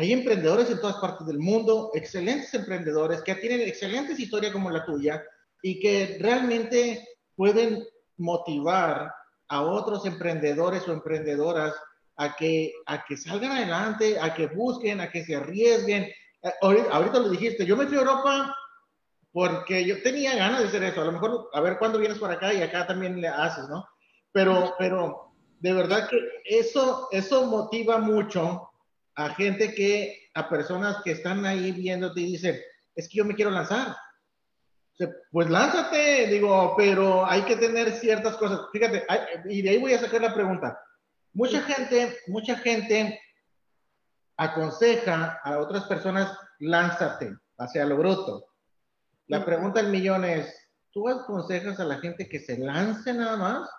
[0.00, 4.82] hay emprendedores en todas partes del mundo, excelentes emprendedores que tienen excelentes historias como la
[4.86, 5.22] tuya
[5.62, 7.84] y que realmente pueden
[8.16, 9.12] motivar
[9.48, 11.74] a otros emprendedores o emprendedoras
[12.16, 16.04] a que, a que salgan adelante, a que busquen, a que se arriesguen.
[16.04, 18.56] Eh, ahorita, lo dijiste, yo me fui a Europa
[19.32, 21.02] porque yo tenía ganas de hacer eso.
[21.02, 23.86] A lo mejor, a ver cuándo vienes por acá y acá también le haces, ¿no?
[24.32, 28.69] Pero, pero de verdad que eso, eso motiva mucho
[29.20, 32.58] a gente que, a personas que están ahí viéndote y dicen,
[32.94, 33.94] es que yo me quiero lanzar.
[35.30, 38.60] Pues lánzate, digo, pero hay que tener ciertas cosas.
[38.72, 39.04] Fíjate,
[39.48, 40.78] y de ahí voy a sacar la pregunta.
[41.32, 43.20] Mucha gente, mucha gente
[44.38, 48.46] aconseja a otras personas, lánzate hacia lo bruto.
[49.26, 53.70] La pregunta del millón es, ¿tú aconsejas a la gente que se lance nada más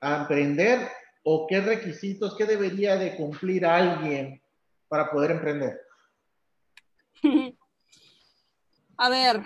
[0.00, 0.88] a emprender
[1.22, 4.42] o qué requisitos, qué debería de cumplir alguien
[4.88, 5.80] para poder emprender?
[8.98, 9.42] A ver,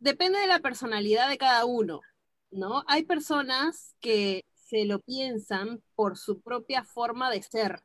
[0.00, 2.00] depende de la personalidad de cada uno,
[2.50, 2.84] ¿no?
[2.88, 7.82] Hay personas que se lo piensan por su propia forma de ser,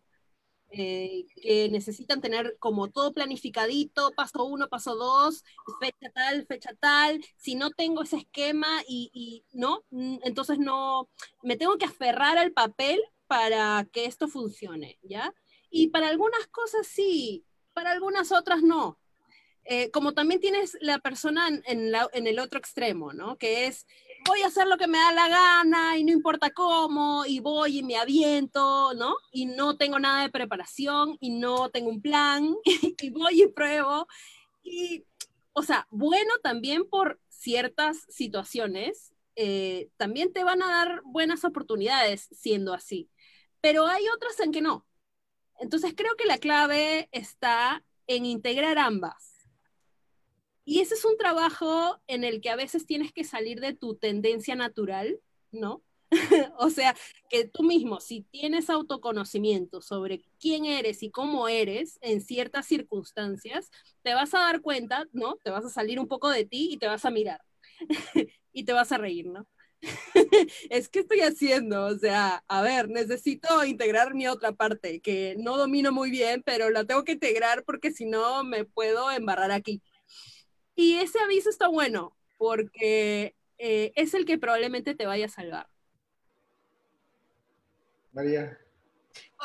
[0.69, 5.43] eh, que necesitan tener como todo planificadito, paso uno, paso dos,
[5.79, 7.23] fecha tal, fecha tal.
[7.37, 11.09] Si no tengo ese esquema y, no, entonces no,
[11.43, 15.33] me tengo que aferrar al papel para que esto funcione, ¿ya?
[15.69, 18.97] Y para algunas cosas sí, para algunas otras no.
[19.69, 21.93] Eh, como también tienes la persona en,
[22.27, 23.37] el otro extremo, ¿no?
[23.37, 23.85] Que es,
[24.25, 27.79] voy a hacer lo que me da la gana y no importa cómo, y voy
[27.79, 29.15] y me aviento, ¿no?
[29.29, 32.55] Y no tengo nada de preparación y no tengo un plan,
[33.01, 34.07] y voy y pruebo.
[34.63, 35.03] Y,
[35.51, 42.29] o sea, bueno también por ciertas situaciones, eh, también te van a dar buenas oportunidades
[42.31, 43.09] siendo así,
[43.59, 44.86] pero hay otras en que no
[45.59, 49.47] Entonces creo que la clave está en integrar ambas.
[50.65, 53.95] Y ese es un trabajo en el que a veces tienes que salir de tu
[53.95, 55.19] tendencia natural,
[55.51, 55.81] ¿no?
[56.57, 56.95] o sea,
[57.29, 63.69] que tú mismo, si tienes autoconocimiento sobre quién eres y cómo eres en ciertas circunstancias,
[64.03, 65.35] te vas a dar cuenta, ¿no?
[65.43, 67.41] Te vas a salir un poco de ti y te vas a mirar
[68.53, 69.47] y te vas a reír, ¿no?
[70.69, 75.57] es que estoy haciendo, o sea, a ver, necesito integrar mi otra parte que no
[75.57, 79.81] domino muy bien, pero la tengo que integrar porque si no me puedo embarrar aquí.
[80.75, 85.67] Y ese aviso está bueno porque eh, es el que probablemente te vaya a salvar.
[88.11, 88.57] María.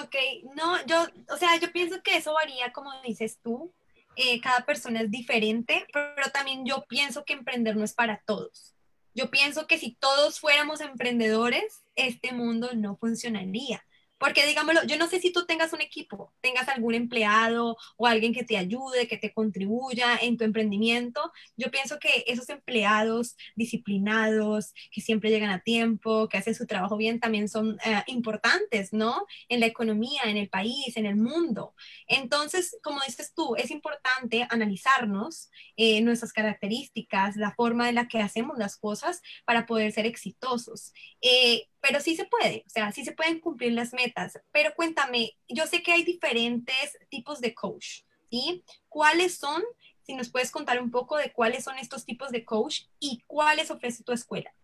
[0.02, 0.14] Ok,
[0.54, 3.72] no, yo, o sea, yo pienso que eso varía como dices tú.
[4.16, 8.74] Eh, cada persona es diferente, pero también yo pienso que emprender no es para todos.
[9.14, 13.84] Yo pienso que si todos fuéramos emprendedores, este mundo no funcionaría.
[14.22, 18.32] Porque digámoslo, yo no sé si tú tengas un equipo, tengas algún empleado o alguien
[18.32, 21.32] que te ayude, que te contribuya en tu emprendimiento.
[21.56, 26.96] Yo pienso que esos empleados disciplinados, que siempre llegan a tiempo, que hacen su trabajo
[26.96, 29.26] bien, también son eh, importantes, ¿no?
[29.48, 31.74] En la economía, en el país, en el mundo.
[32.06, 38.20] Entonces, como dices tú, es importante analizarnos eh, nuestras características, la forma en la que
[38.20, 40.92] hacemos las cosas para poder ser exitosos.
[41.20, 44.38] Eh, pero sí se puede, o sea, sí se pueden cumplir las metas.
[44.52, 48.64] Pero cuéntame, yo sé que hay diferentes tipos de coach, ¿sí?
[48.88, 49.62] ¿Cuáles son?
[50.02, 53.70] Si nos puedes contar un poco de cuáles son estos tipos de coach y cuáles
[53.70, 54.54] ofrece tu escuela.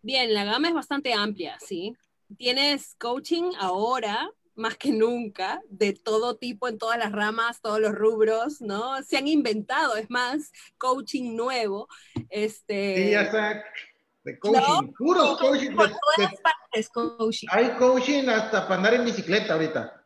[0.00, 1.94] Bien, la gama es bastante amplia, ¿sí?
[2.38, 7.94] Tienes coaching ahora, más que nunca, de todo tipo, en todas las ramas, todos los
[7.94, 9.02] rubros, ¿no?
[9.02, 11.88] Se han inventado, es más, coaching nuevo.
[12.30, 13.04] Este...
[13.04, 13.64] Sí, ya está
[14.28, 15.74] de coaching, puros coaching.
[16.92, 17.48] coaching.
[17.50, 20.04] Hay coaching hasta para andar en bicicleta ahorita.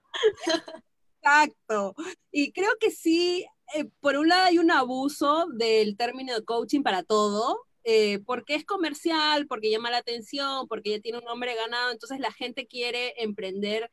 [1.21, 1.95] Exacto.
[2.31, 3.45] Y creo que sí,
[3.75, 8.55] eh, por un lado hay un abuso del término de coaching para todo, eh, porque
[8.55, 12.67] es comercial, porque llama la atención, porque ya tiene un nombre ganado, entonces la gente
[12.67, 13.91] quiere emprender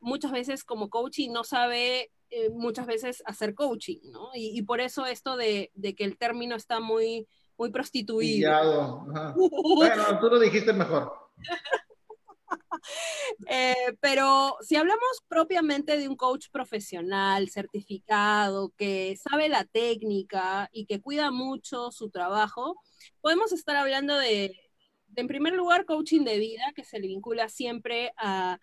[0.00, 4.30] muchas veces como coaching, no sabe eh, muchas veces hacer coaching, ¿no?
[4.34, 7.26] Y, por eso esto de, de, que el término está muy
[7.58, 9.04] muy prostituido.
[9.76, 11.12] bueno, tú lo dijiste mejor.
[13.48, 20.86] Eh, pero si hablamos propiamente de un coach profesional, certificado, que sabe la técnica y
[20.86, 22.80] que cuida mucho su trabajo,
[23.20, 24.56] podemos estar hablando de,
[25.08, 28.58] de en primer lugar, coaching de vida, que se le vincula siempre a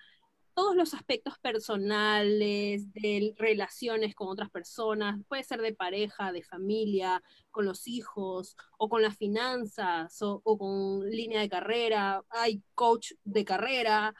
[0.55, 7.21] todos los aspectos personales, de relaciones con otras personas, puede ser de pareja, de familia,
[7.51, 13.43] con los hijos, o con las finanzas, o, con línea de carrera, hay coach de
[13.43, 14.15] carrera,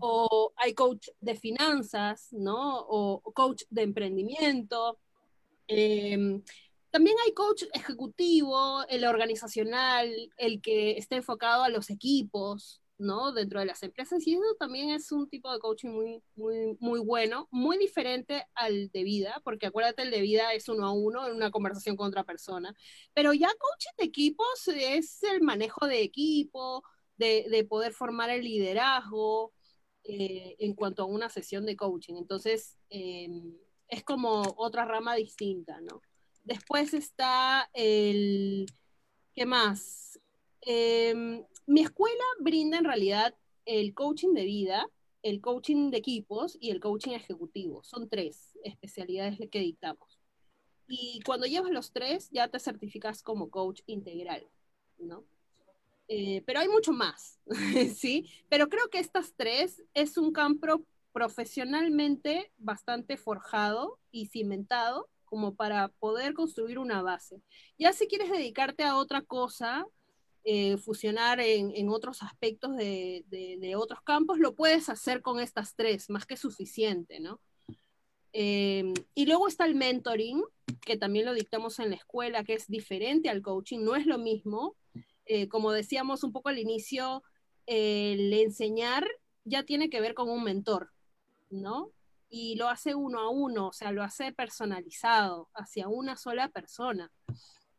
[0.00, 2.78] o hay coach de finanzas, ¿no?
[2.88, 4.98] O, coach de emprendimiento.
[5.68, 6.42] Em,
[6.90, 13.32] también hay coach ejecutivo, el organizacional, el que esté enfocado a los equipos, ¿no?
[13.32, 17.00] Dentro de las empresas y eso también es un tipo de coaching muy, muy, muy
[17.00, 21.26] bueno, muy diferente al de vida, porque acuérdate, el de vida es uno a uno
[21.26, 22.74] en una conversación con otra persona,
[23.12, 26.82] pero ya coaching de equipos es el manejo de equipo,
[27.16, 29.52] de, poder formar el liderazgo
[30.04, 32.14] eh, en cuanto a una sesión de coaching.
[32.16, 33.56] Entonces, em,
[33.88, 36.02] es como otra rama distinta, ¿no?
[36.42, 38.66] Después está el,
[39.34, 40.20] ¿qué más?
[40.66, 43.34] Eh, mi escuela brinda en realidad
[43.64, 44.86] el coaching de vida,
[45.22, 47.82] el coaching de equipos y el coaching ejecutivo.
[47.82, 50.20] Son tres especialidades que dictamos.
[50.86, 54.46] Y cuando llevas los tres, ya te certificas como coach integral,
[54.98, 55.24] ¿no?
[56.08, 57.40] Eh, pero hay mucho más,
[57.96, 58.28] ¿sí?
[58.50, 65.88] Pero creo que estas tres es un campo profesionalmente bastante forjado y cimentado como para
[65.88, 67.42] poder construir una base.
[67.78, 69.86] Ya si quieres dedicarte a otra cosa,
[70.46, 76.26] eh, fusionar en, otros aspectos de, otros campos, lo puedes hacer con estas tres, más
[76.26, 77.40] que suficiente, ¿no?
[78.32, 80.42] Em, y luego está el mentoring,
[80.82, 84.18] que también lo dictamos en la escuela, que es diferente al coaching, no es lo
[84.18, 84.76] mismo.
[85.24, 87.22] Eh, como decíamos un poco al inicio,
[87.64, 89.08] el enseñar
[89.44, 90.90] ya tiene que ver con un mentor,
[91.48, 91.90] ¿no?
[92.28, 97.10] Y lo hace uno a uno, o sea, lo hace personalizado hacia una sola persona.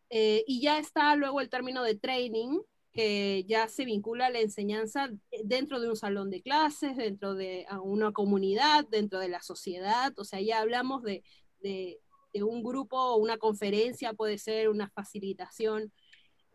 [0.10, 2.60] Eh, y ya está luego el término de training,
[2.93, 5.10] que ya se vincula a la enseñanza
[5.43, 10.24] dentro de un salón de clases, dentro de una comunidad, dentro de la sociedad, o
[10.24, 11.24] sea, ya hablamos de,
[11.60, 11.99] de,
[12.41, 15.91] un grupo, una conferencia, puede ser una facilitación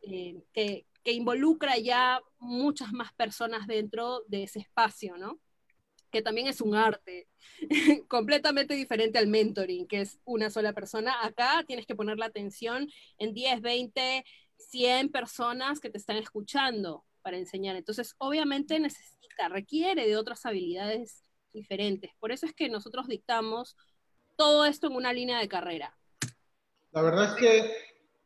[0.03, 5.41] eh, que, que, involucra ya muchas más personas dentro de ese espacio, ¿no?
[6.11, 7.29] Que también es un arte,
[8.09, 11.15] completamente diferente al mentoring, que es una sola persona.
[11.25, 12.89] Acá tienes que poner la atención
[13.19, 14.25] en 10, 20,
[14.57, 17.77] 100 personas que te están escuchando para enseñar.
[17.77, 22.13] Entonces, obviamente necesita, requiere de otras habilidades diferentes.
[22.19, 23.77] Por eso es que nosotros dictamos
[24.37, 25.97] todo esto en una línea de carrera.
[26.93, 27.73] La verdad es que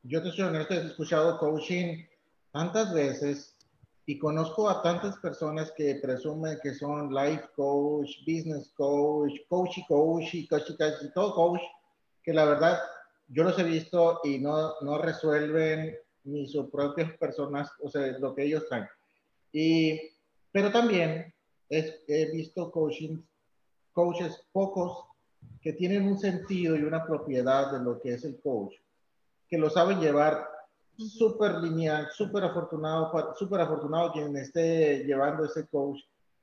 [0.02, 2.04] yo te he escuchado coaching
[2.52, 3.53] tantas veces
[4.06, 9.86] y conozco a tantas personas que presumen que son life coach, business coach, coach y
[9.86, 11.60] coach y coach y, todo coach,
[12.22, 12.78] que la verdad
[13.28, 18.34] yo los he visto y no, no resuelven ni sus propias personas, o sea, lo
[18.34, 18.88] que ellos traen.
[19.52, 20.00] Y,
[20.52, 21.32] pero también
[21.70, 23.22] he visto coaching,
[23.92, 25.06] coaches pocos
[25.62, 28.74] que tienen un sentido y una propiedad de lo que es el coach,
[29.48, 30.53] que lo saben llevar
[30.96, 36.00] súper lineal, súper afortunado, súper afortunado quien esté llevando ese coach.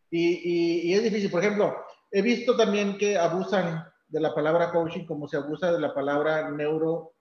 [0.10, 1.76] Y, y, es difícil, por ejemplo,
[2.12, 6.50] he visto también que abusan de la palabra coaching como se abusa de la palabra
[6.52, 7.14] neuro,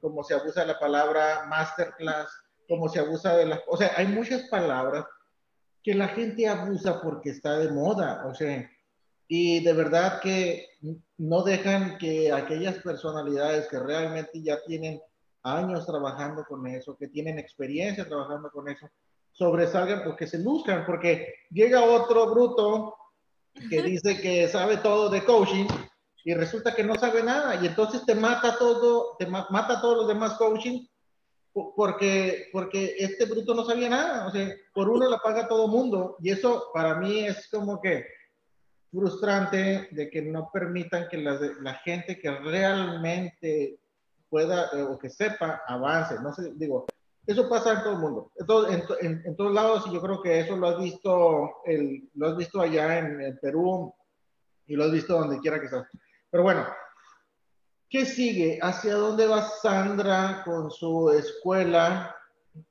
[0.00, 2.28] como se abusa de la palabra masterclass,
[2.68, 3.60] como se abusa de las...
[3.66, 5.04] O sea, hay muchas palabras
[5.82, 8.68] que la gente abusa porque está de moda, o sea,
[9.28, 10.68] y de verdad que
[11.18, 15.00] no dejan que aquellas personalidades que realmente ya tienen
[15.46, 18.88] años trabajando con eso, que tienen experiencia trabajando con eso,
[19.32, 22.96] sobresalgan porque se luzcan, porque llega otro bruto
[23.70, 25.66] que dice que sabe todo de coaching
[26.24, 29.98] y resulta que no sabe nada y entonces te mata todo, te mata a todos
[29.98, 30.86] los demás coaching
[31.74, 36.16] porque, porque este bruto no sabía nada, o sea, por uno la paga todo mundo
[36.20, 38.04] y eso para mí es como que
[38.90, 43.80] frustrante de que no permitan que la, la gente que realmente
[44.36, 46.84] pueda eh, o que sepa avance, no sé, digo,
[47.26, 48.32] eso pasa en todo el mundo,
[49.00, 52.36] en, en, todos lados y yo creo que eso lo has visto, el, lo has
[52.36, 53.94] visto allá en, en Perú
[54.66, 55.88] y lo has visto donde quiera que sea.
[56.30, 56.66] Pero bueno,
[57.88, 58.58] ¿Qué sigue?
[58.60, 62.16] ¿Hacia dónde va Sandra con su escuela?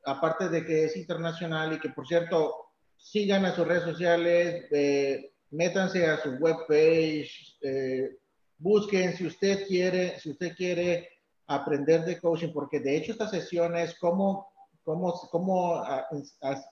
[0.04, 2.54] Aparte de que es internacional y que, por cierto,
[2.98, 8.18] sigan a sus redes sociales, eh, métanse a su webpage, eh,
[8.58, 11.10] busquen si usted quiere, si usted quiere
[11.48, 14.52] aprender de coaching, porque de hecho esta sesión es cómo,
[14.84, 15.84] cómo, cómo,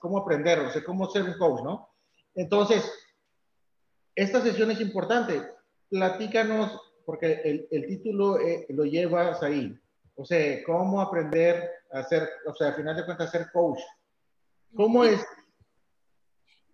[0.00, 1.88] cómo aprender, o sea, cómo ser un coach, ¿no?
[2.34, 2.90] Entonces,
[4.14, 5.42] esta sesión es importante.
[5.88, 9.78] Platícanos porque el, el título eh, lo llevas ahí.
[10.16, 13.80] O sea, cómo aprender a ser, o sea, al final de cuentas, ser coach.
[14.74, 15.24] ¿Cómo es?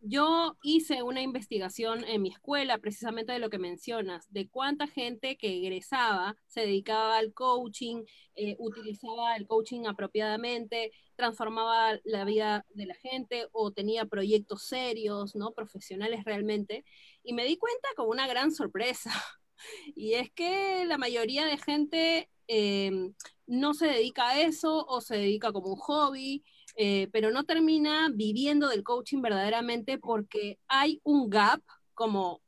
[0.02, 5.36] Yo hice una investigación en mi escuela precisamente de lo que mencionas, de cuánta gente
[5.36, 12.86] que egresaba se dedicaba al coaching, eh, utilizaba el coaching apropiadamente, transformaba la vida de
[12.86, 15.52] la gente o tenía proyectos serios, ¿no?
[15.52, 16.82] Profesionales realmente.
[17.22, 19.10] Y me di cuenta con una gran sorpresa
[19.94, 23.14] y es que la mayoría de gente em,
[23.46, 26.42] no se dedica a eso o se dedica como un hobby,
[26.76, 31.62] eh, pero no termina viviendo del coaching verdaderamente porque hay un gap,
[31.94, 32.40] como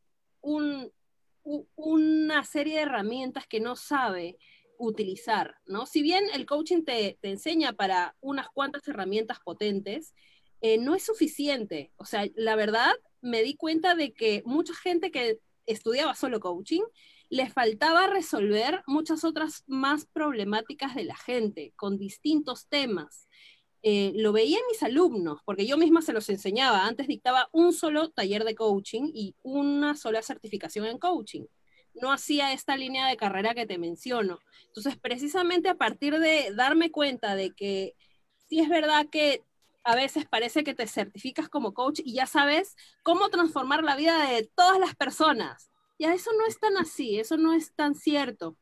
[1.75, 4.39] una serie de herramientas que no sabe
[4.79, 5.87] utilizar, ¿no?
[5.87, 10.15] Si bien el coaching te, enseña para unas cuantas herramientas potentes,
[10.61, 11.93] eh, no es suficiente.
[11.97, 16.83] O sea, la verdad, me di cuenta de que mucha gente que estudiaba solo coaching,
[17.29, 23.27] le faltaba resolver muchas otras más problemáticas de la gente con distintos temas.
[23.83, 26.87] Eh, lo veía en mis alumnos, porque yo misma se los enseñaba.
[26.87, 31.47] Antes dictaba un solo taller de coaching y una sola certificación en coaching.
[31.95, 34.39] No hacía esta línea de carrera que te menciono.
[34.67, 37.95] Entonces, precisamente a partir de darme cuenta de que
[38.49, 39.43] sí es verdad que
[39.85, 44.31] a veces parece que te certificas como coach y ya sabes cómo transformar la vida
[44.31, 45.71] de todas las personas.
[45.99, 48.57] Ya eso no es tan así, eso no es tan cierto.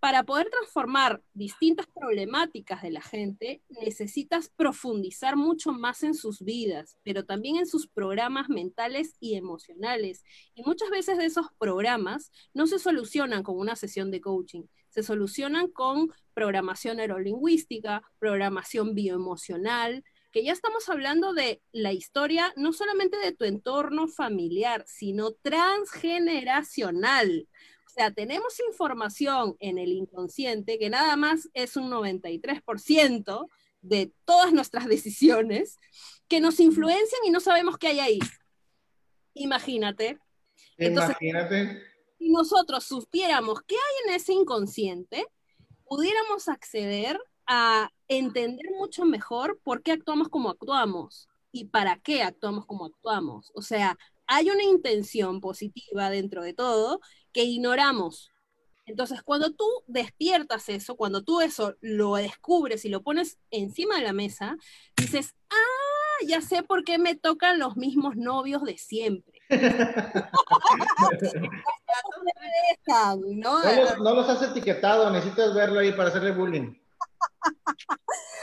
[0.00, 6.96] Para poder transformar distintas problemáticas de la gente, necesitas profundizar mucho más en sus vidas,
[7.02, 10.22] pero también en sus programas mentales y emocionales.
[10.54, 15.02] Y muchas veces de esos programas no se solucionan con una sesión de coaching, se
[15.02, 23.18] solucionan con programación neurolingüística, programación bioemocional, que ya estamos hablando de la historia no solamente
[23.18, 27.48] de tu entorno familiar, sino transgeneracional.
[27.98, 33.48] Sea, tenemos información en el inconsciente que nada más es un 93%
[33.80, 35.78] de todas nuestras decisiones
[36.28, 38.18] que nos influencian y no sabemos qué hay ahí.
[39.34, 40.16] Imagínate.
[40.78, 41.82] Imagínate.
[42.20, 45.26] si nosotros supiéramos qué hay en ese inconsciente,
[45.84, 47.18] pudiéramos acceder
[47.48, 53.50] a entender mucho mejor por qué actuamos como actuamos y para qué actuamos como actuamos.
[53.56, 57.00] O sea, hay una intención positiva dentro de todo
[57.38, 58.32] que ignoramos.
[58.84, 64.02] Entonces, cuando tú despiertas eso, cuando tú eso lo descubres y lo pones encima de
[64.02, 64.56] la mesa,
[64.96, 69.40] dices, ah, ya sé por qué me tocan los mismos novios de siempre.
[73.36, 73.62] ¿no?
[73.62, 76.74] los, no los has etiquetado, necesitas verlo ahí para hacerle bullying.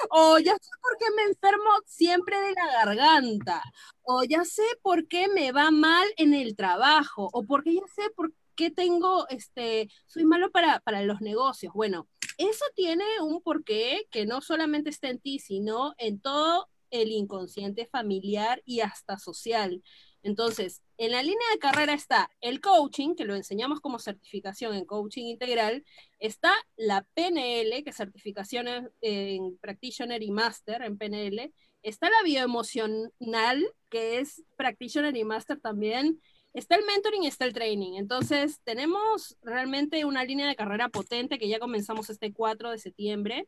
[0.09, 3.61] o ya sé por qué me enfermo siempre de la garganta,
[4.03, 8.09] o ya sé por qué me va mal en el trabajo, o porque ya sé
[8.15, 8.44] por qué
[8.75, 11.73] tengo, este, soy malo para, para los negocios.
[11.73, 17.11] Bueno, eso tiene un porqué que no solamente está en ti, sino en todo el
[17.11, 19.81] inconsciente familiar y hasta social.
[20.25, 24.85] Entonces, en la línea de carrera está el coaching, que lo enseñamos como certificación en
[24.85, 25.85] coaching integral,
[26.19, 31.53] está la PNL, que es certificación en, Practitioner y Master en PNL,
[31.83, 36.19] está la bioemocional, que es Practitioner y Master también,
[36.55, 37.93] está el mentoring y está el training.
[37.93, 43.47] Entonces, tenemos realmente una línea de carrera potente que ya comenzamos este 4 de septiembre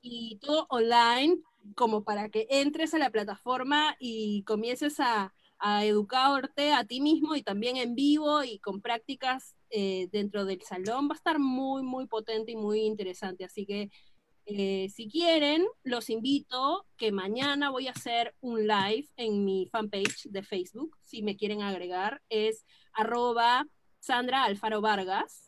[0.00, 1.38] y todo online
[1.74, 5.34] como para que entres a la plataforma y comiences a
[5.84, 11.08] educarte a ti mismo y también en vivo y con prácticas eh, dentro del salón.
[11.08, 13.44] Va a estar muy, muy potente y muy interesante.
[13.44, 13.90] Así que
[14.52, 20.28] eh, si quieren, los invito que mañana voy a hacer un live en mi fanpage
[20.30, 20.96] de Facebook.
[21.00, 23.66] Si me quieren agregar, es arroba
[23.98, 25.46] Sandra Alfaro Vargas.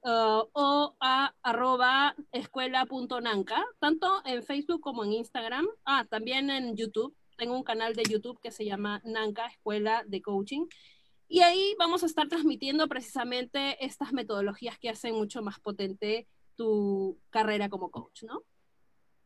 [0.00, 5.66] Uh, o a arroba escuela.nanca, tanto en Facebook como en Instagram.
[5.84, 10.20] Ah, también en YouTube tengo un canal de YouTube que se llama Nanka Escuela de
[10.20, 10.66] Coaching.
[11.28, 16.26] Y ahí vamos a estar transmitiendo precisamente estas metodologías que hacen mucho más potente
[16.58, 18.42] tu carrera como coach, ¿no?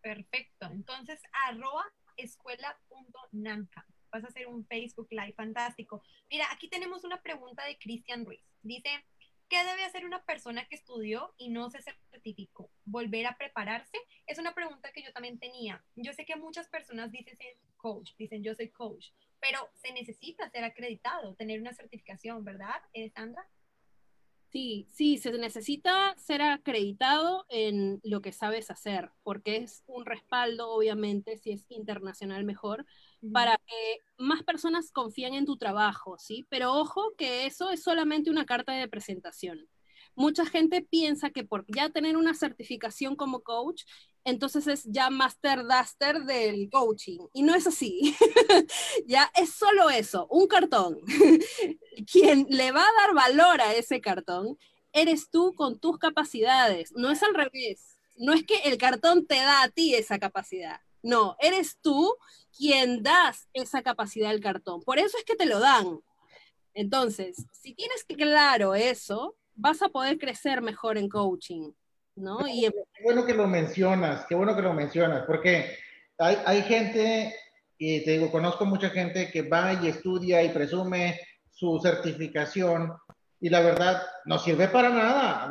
[0.03, 0.67] Perfecto.
[0.67, 1.85] Entonces, arroba
[2.17, 3.87] escuela.nanka.
[4.11, 6.03] Vas a hacer un Facebook Live fantástico.
[6.31, 8.45] Mira, aquí tenemos una pregunta de Cristian Ruiz.
[8.63, 8.91] Dice,
[9.53, 12.71] ¿Qué debe hacer una persona que estudió y no se certificó?
[12.87, 13.99] ¿Volver a prepararse?
[14.27, 15.85] Es una pregunta que yo también tenía.
[15.95, 17.37] Yo sé que muchas personas dicen
[17.77, 19.09] coach, dicen yo soy coach,
[19.41, 23.47] pero se necesita ser acreditado, tener una certificación, ¿verdad, eh, Sandra?
[24.53, 30.69] Sí, sí, se necesita ser acreditado en lo que sabes hacer, porque es un respaldo,
[30.71, 32.85] obviamente, si es internacional mejor,
[33.31, 36.45] para que más personas confíen en tu trabajo, ¿sí?
[36.51, 39.67] Pero ojo que eso es solamente una carta de presentación.
[40.15, 43.85] Mucha gente piensa que por ya tener una certificación como coach,
[44.25, 47.21] entonces es ya master duster del coaching.
[47.33, 48.17] Y no es así.
[49.07, 50.99] ya es solo eso, un cartón.
[52.13, 54.59] Quien le va a dar valor a ese cartón
[54.93, 56.93] eres tú con tus capacidades.
[56.93, 57.97] No es al revés.
[58.17, 60.81] No es que el cartón te da a ti esa capacidad.
[61.03, 62.15] No, eres tú
[62.57, 64.83] quien das esa capacidad al cartón.
[64.83, 66.01] Por eso es que te lo dan.
[66.75, 71.73] Entonces, si tienes claro eso, vas a poder crecer mejor en coaching,
[72.17, 72.47] ¿no?
[72.47, 75.77] Y Qué bueno que lo mencionas, qué bueno que lo mencionas, porque
[76.19, 77.35] hay, hay gente,
[77.79, 81.19] y te digo, conozco mucha gente que va y estudia y presume
[81.51, 82.93] su certificación
[83.43, 85.51] y la verdad no sirve para nada.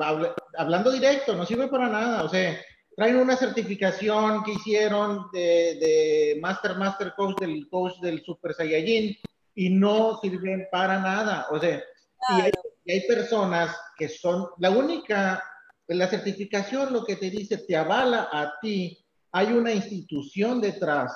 [0.58, 2.24] Hablando directo, no sirve para nada.
[2.24, 2.58] O sea,
[2.96, 9.18] traen una certificación que hicieron de, Master Master Coach del coach del Super Saiyajin
[9.56, 11.48] y no sirven para nada.
[11.52, 11.84] O sea,
[12.30, 15.44] y, hay, personas que son, la única,
[15.98, 18.98] la certificación lo que te dice, te avala a ti,
[19.32, 21.14] hay una institución detrás,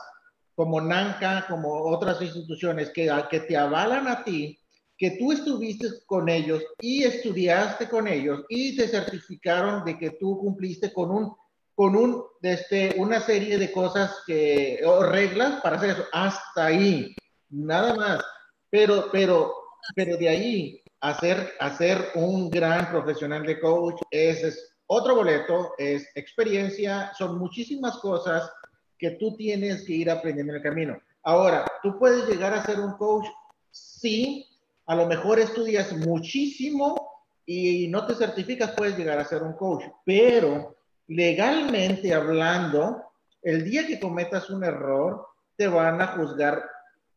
[0.56, 4.58] como NANCA, como otras instituciones que, que te avalan a ti,
[4.98, 10.38] que tú estuviste con ellos y estudiaste con ellos y te certificaron de que tú
[10.38, 11.36] cumpliste con un
[11.76, 16.06] con un, este, una serie de cosas que, o reglas para hacer eso.
[16.14, 17.14] Hasta ahí,
[17.50, 18.24] nada más.
[18.70, 19.54] Pero, pero,
[19.94, 27.12] pero de ahí, hacer, hacer un gran profesional de coach es, otro boleto, es experiencia,
[27.18, 28.52] son muchísimas cosas
[28.98, 30.98] que tú tienes que ir aprendiendo en el camino.
[31.24, 33.26] Ahora, tú puedes llegar a ser un coach,
[33.72, 34.48] sí,
[34.86, 39.84] a lo mejor estudias muchísimo y no te certificas, puedes llegar a ser un coach,
[40.06, 40.76] pero
[41.08, 43.04] legalmente hablando,
[43.44, 46.64] el día que cometas un error, te van a juzgar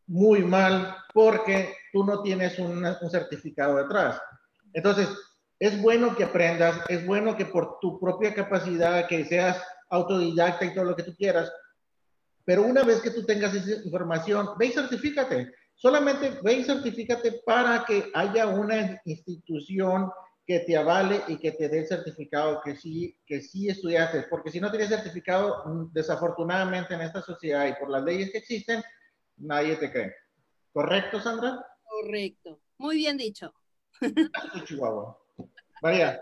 [0.07, 4.21] muy mal porque tú no tienes un certificado detrás.
[4.73, 5.07] Entonces,
[5.59, 10.73] es bueno que aprendas, es bueno que por tu propia capacidad, que seas autodidacta y
[10.73, 11.51] todo lo que tú quieras,
[12.45, 15.53] pero una vez que tú tengas esa información, ve y certifícate.
[15.75, 20.09] Solamente ve y certifícate para que haya una institución
[20.45, 24.49] que te avale y que te dé el certificado que sí, que sí estudiaste, porque
[24.49, 28.81] si no tienes certificado, mm, desafortunadamente en esta sociedad y por las leyes que existen,
[29.37, 30.15] nadie te cree.
[30.73, 31.63] ¿Correcto, Sandra?
[32.01, 32.61] Correcto.
[32.77, 33.53] Muy bien dicho.
[34.65, 35.19] Chihuahua.
[35.81, 36.21] María.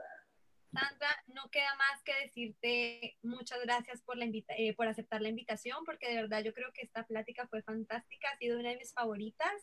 [0.74, 5.84] Sandra, no queda más que decirte muchas gracias por, la eh, por aceptar la invitación,
[5.86, 8.94] porque de verdad yo creo que esta plática fue fantástica, ha sido una de mis
[8.94, 9.54] favoritas.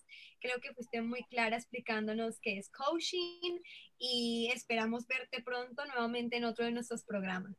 [0.40, 3.60] Creo que fuiste muy clara explicándonos qué es coaching
[3.98, 7.54] y esperamos verte pronto nuevamente en otro de nuestros programas.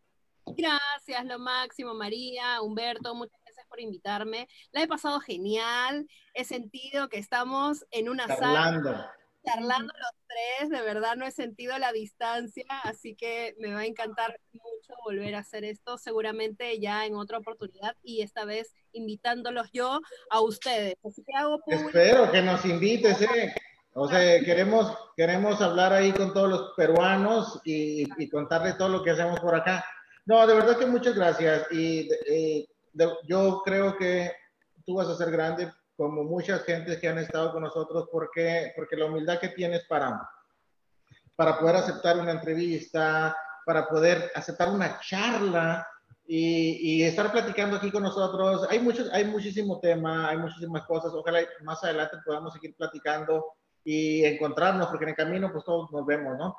[0.45, 3.44] Gracias, lo máximo, María, Humberto, muchas
[3.75, 4.47] por invitarme.
[4.71, 9.11] La he pasado genial, he sentido que estamos en una sala
[9.45, 13.85] charlando los tres, de verdad no he sentido la distancia, así que me va a
[13.85, 19.69] encantar mucho volver a hacer esto, seguramente ya en otra oportunidad y esta vez invitándolos
[19.71, 19.99] yo
[20.31, 20.95] a ustedes.
[21.03, 23.53] Así que hago Espero que nos invites, ¿eh?
[23.93, 29.03] O sea, queremos, queremos hablar ahí con todos los peruanos y, y contarles todo lo
[29.03, 29.85] que hacemos por acá.
[30.25, 32.09] No, de verdad que muchas gracias y
[32.99, 34.31] eh, yo creo que
[34.85, 38.97] tú vas a ser grande como muchas gentes que han estado con nosotros, porque, porque
[38.97, 40.29] la humildad que tienes para,
[41.35, 43.35] para poder aceptar una entrevista,
[43.65, 45.87] para poder aceptar una charla
[46.27, 48.67] y, y, estar platicando aquí con nosotros.
[48.69, 51.13] Hay, muchos, hay muchísimo tema, hay muchísimas cosas.
[51.13, 53.45] Ojalá más adelante podamos seguir platicando
[53.83, 56.57] y encontrarnos, porque en el camino pues todos nos vemos, ¿no?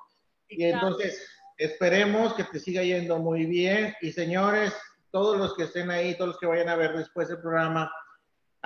[0.48, 1.26] Y entonces
[1.58, 3.94] esperemos que te siga yendo muy bien.
[4.00, 4.72] Y señores,
[5.10, 7.90] todos los que estén ahí, todos los que vayan a ver después el programa,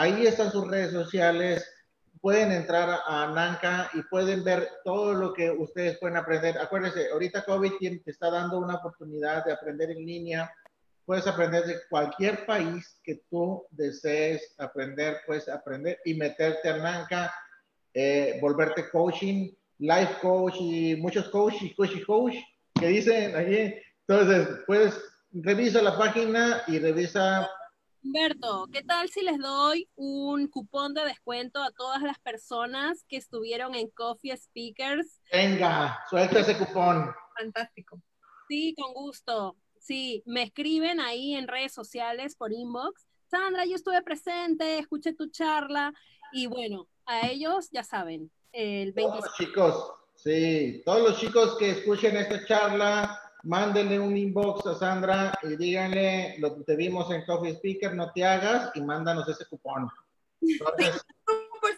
[0.01, 1.71] Ahí están sus redes sociales.
[2.23, 6.57] Pueden entrar a Nanka y pueden ver todo lo que ustedes pueden aprender.
[6.57, 10.51] Acuérdense, ahorita COVID te está dando una oportunidad de aprender en línea.
[11.05, 17.35] Puedes aprender de cualquier país que tú desees aprender, puedes aprender y meterte a Nanka,
[17.93, 22.37] eh, volverte coaching, life coach y muchos coach y coach y coach
[22.73, 23.75] que dicen allí.
[24.09, 24.99] Entonces, puedes
[25.33, 27.49] revisa la página y revisa
[28.03, 33.19] Humberto, ¿qué tal si les doy un cupón de descuento a todas las personas que
[33.19, 35.21] estuvieron en Coffee Speakers?
[35.31, 37.13] Venga, suelta ese cupón.
[37.39, 38.01] Fantástico.
[38.49, 39.57] Sí, con gusto.
[39.79, 43.07] Sí, me escriben ahí en redes sociales por inbox.
[43.31, 45.93] Sandra, yo estuve presente, escuché tu charla
[46.33, 49.11] y bueno, a ellos ya saben, el 25.
[49.11, 54.75] Todos los chicos, sí, todos los chicos que escuchen esta charla, mándenle un inbox a
[54.75, 59.29] Sandra y díganle lo que te vimos en Coffee Speaker, no te hagas y mándanos
[59.29, 59.89] ese cupón.
[60.41, 61.05] Entonces,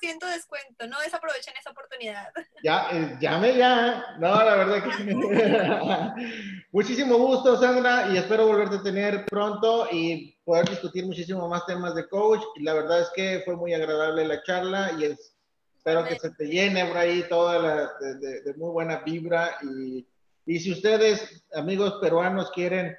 [0.03, 2.29] ciento de descuento, no desaprovechen esa oportunidad.
[2.63, 4.17] Ya, eh, llame ya.
[4.19, 10.69] No, la verdad que muchísimo gusto, Sandra, y espero volverte a tener pronto y poder
[10.69, 12.43] discutir muchísimo más temas de coach.
[12.57, 16.47] Y la verdad es que fue muy agradable la charla y espero que se te
[16.47, 20.07] llene por ahí toda la de muy buena vibra y
[20.47, 22.97] y si ustedes, amigos peruanos, quieren,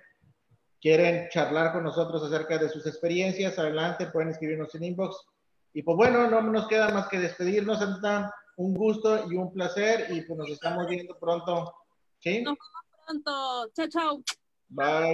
[0.82, 5.18] quieren charlar con nosotros acerca de sus experiencias, adelante, pueden escribirnos en inbox.
[5.74, 8.34] Y pues bueno, no nos queda más que despedirnos, Santa.
[8.56, 11.74] Un gusto y un placer y pues nos estamos viendo pronto.
[12.20, 12.44] ¿Sí?
[12.44, 13.72] Nos vemos pronto.
[13.74, 14.24] Chao, chao.
[14.70, 15.12] Bye.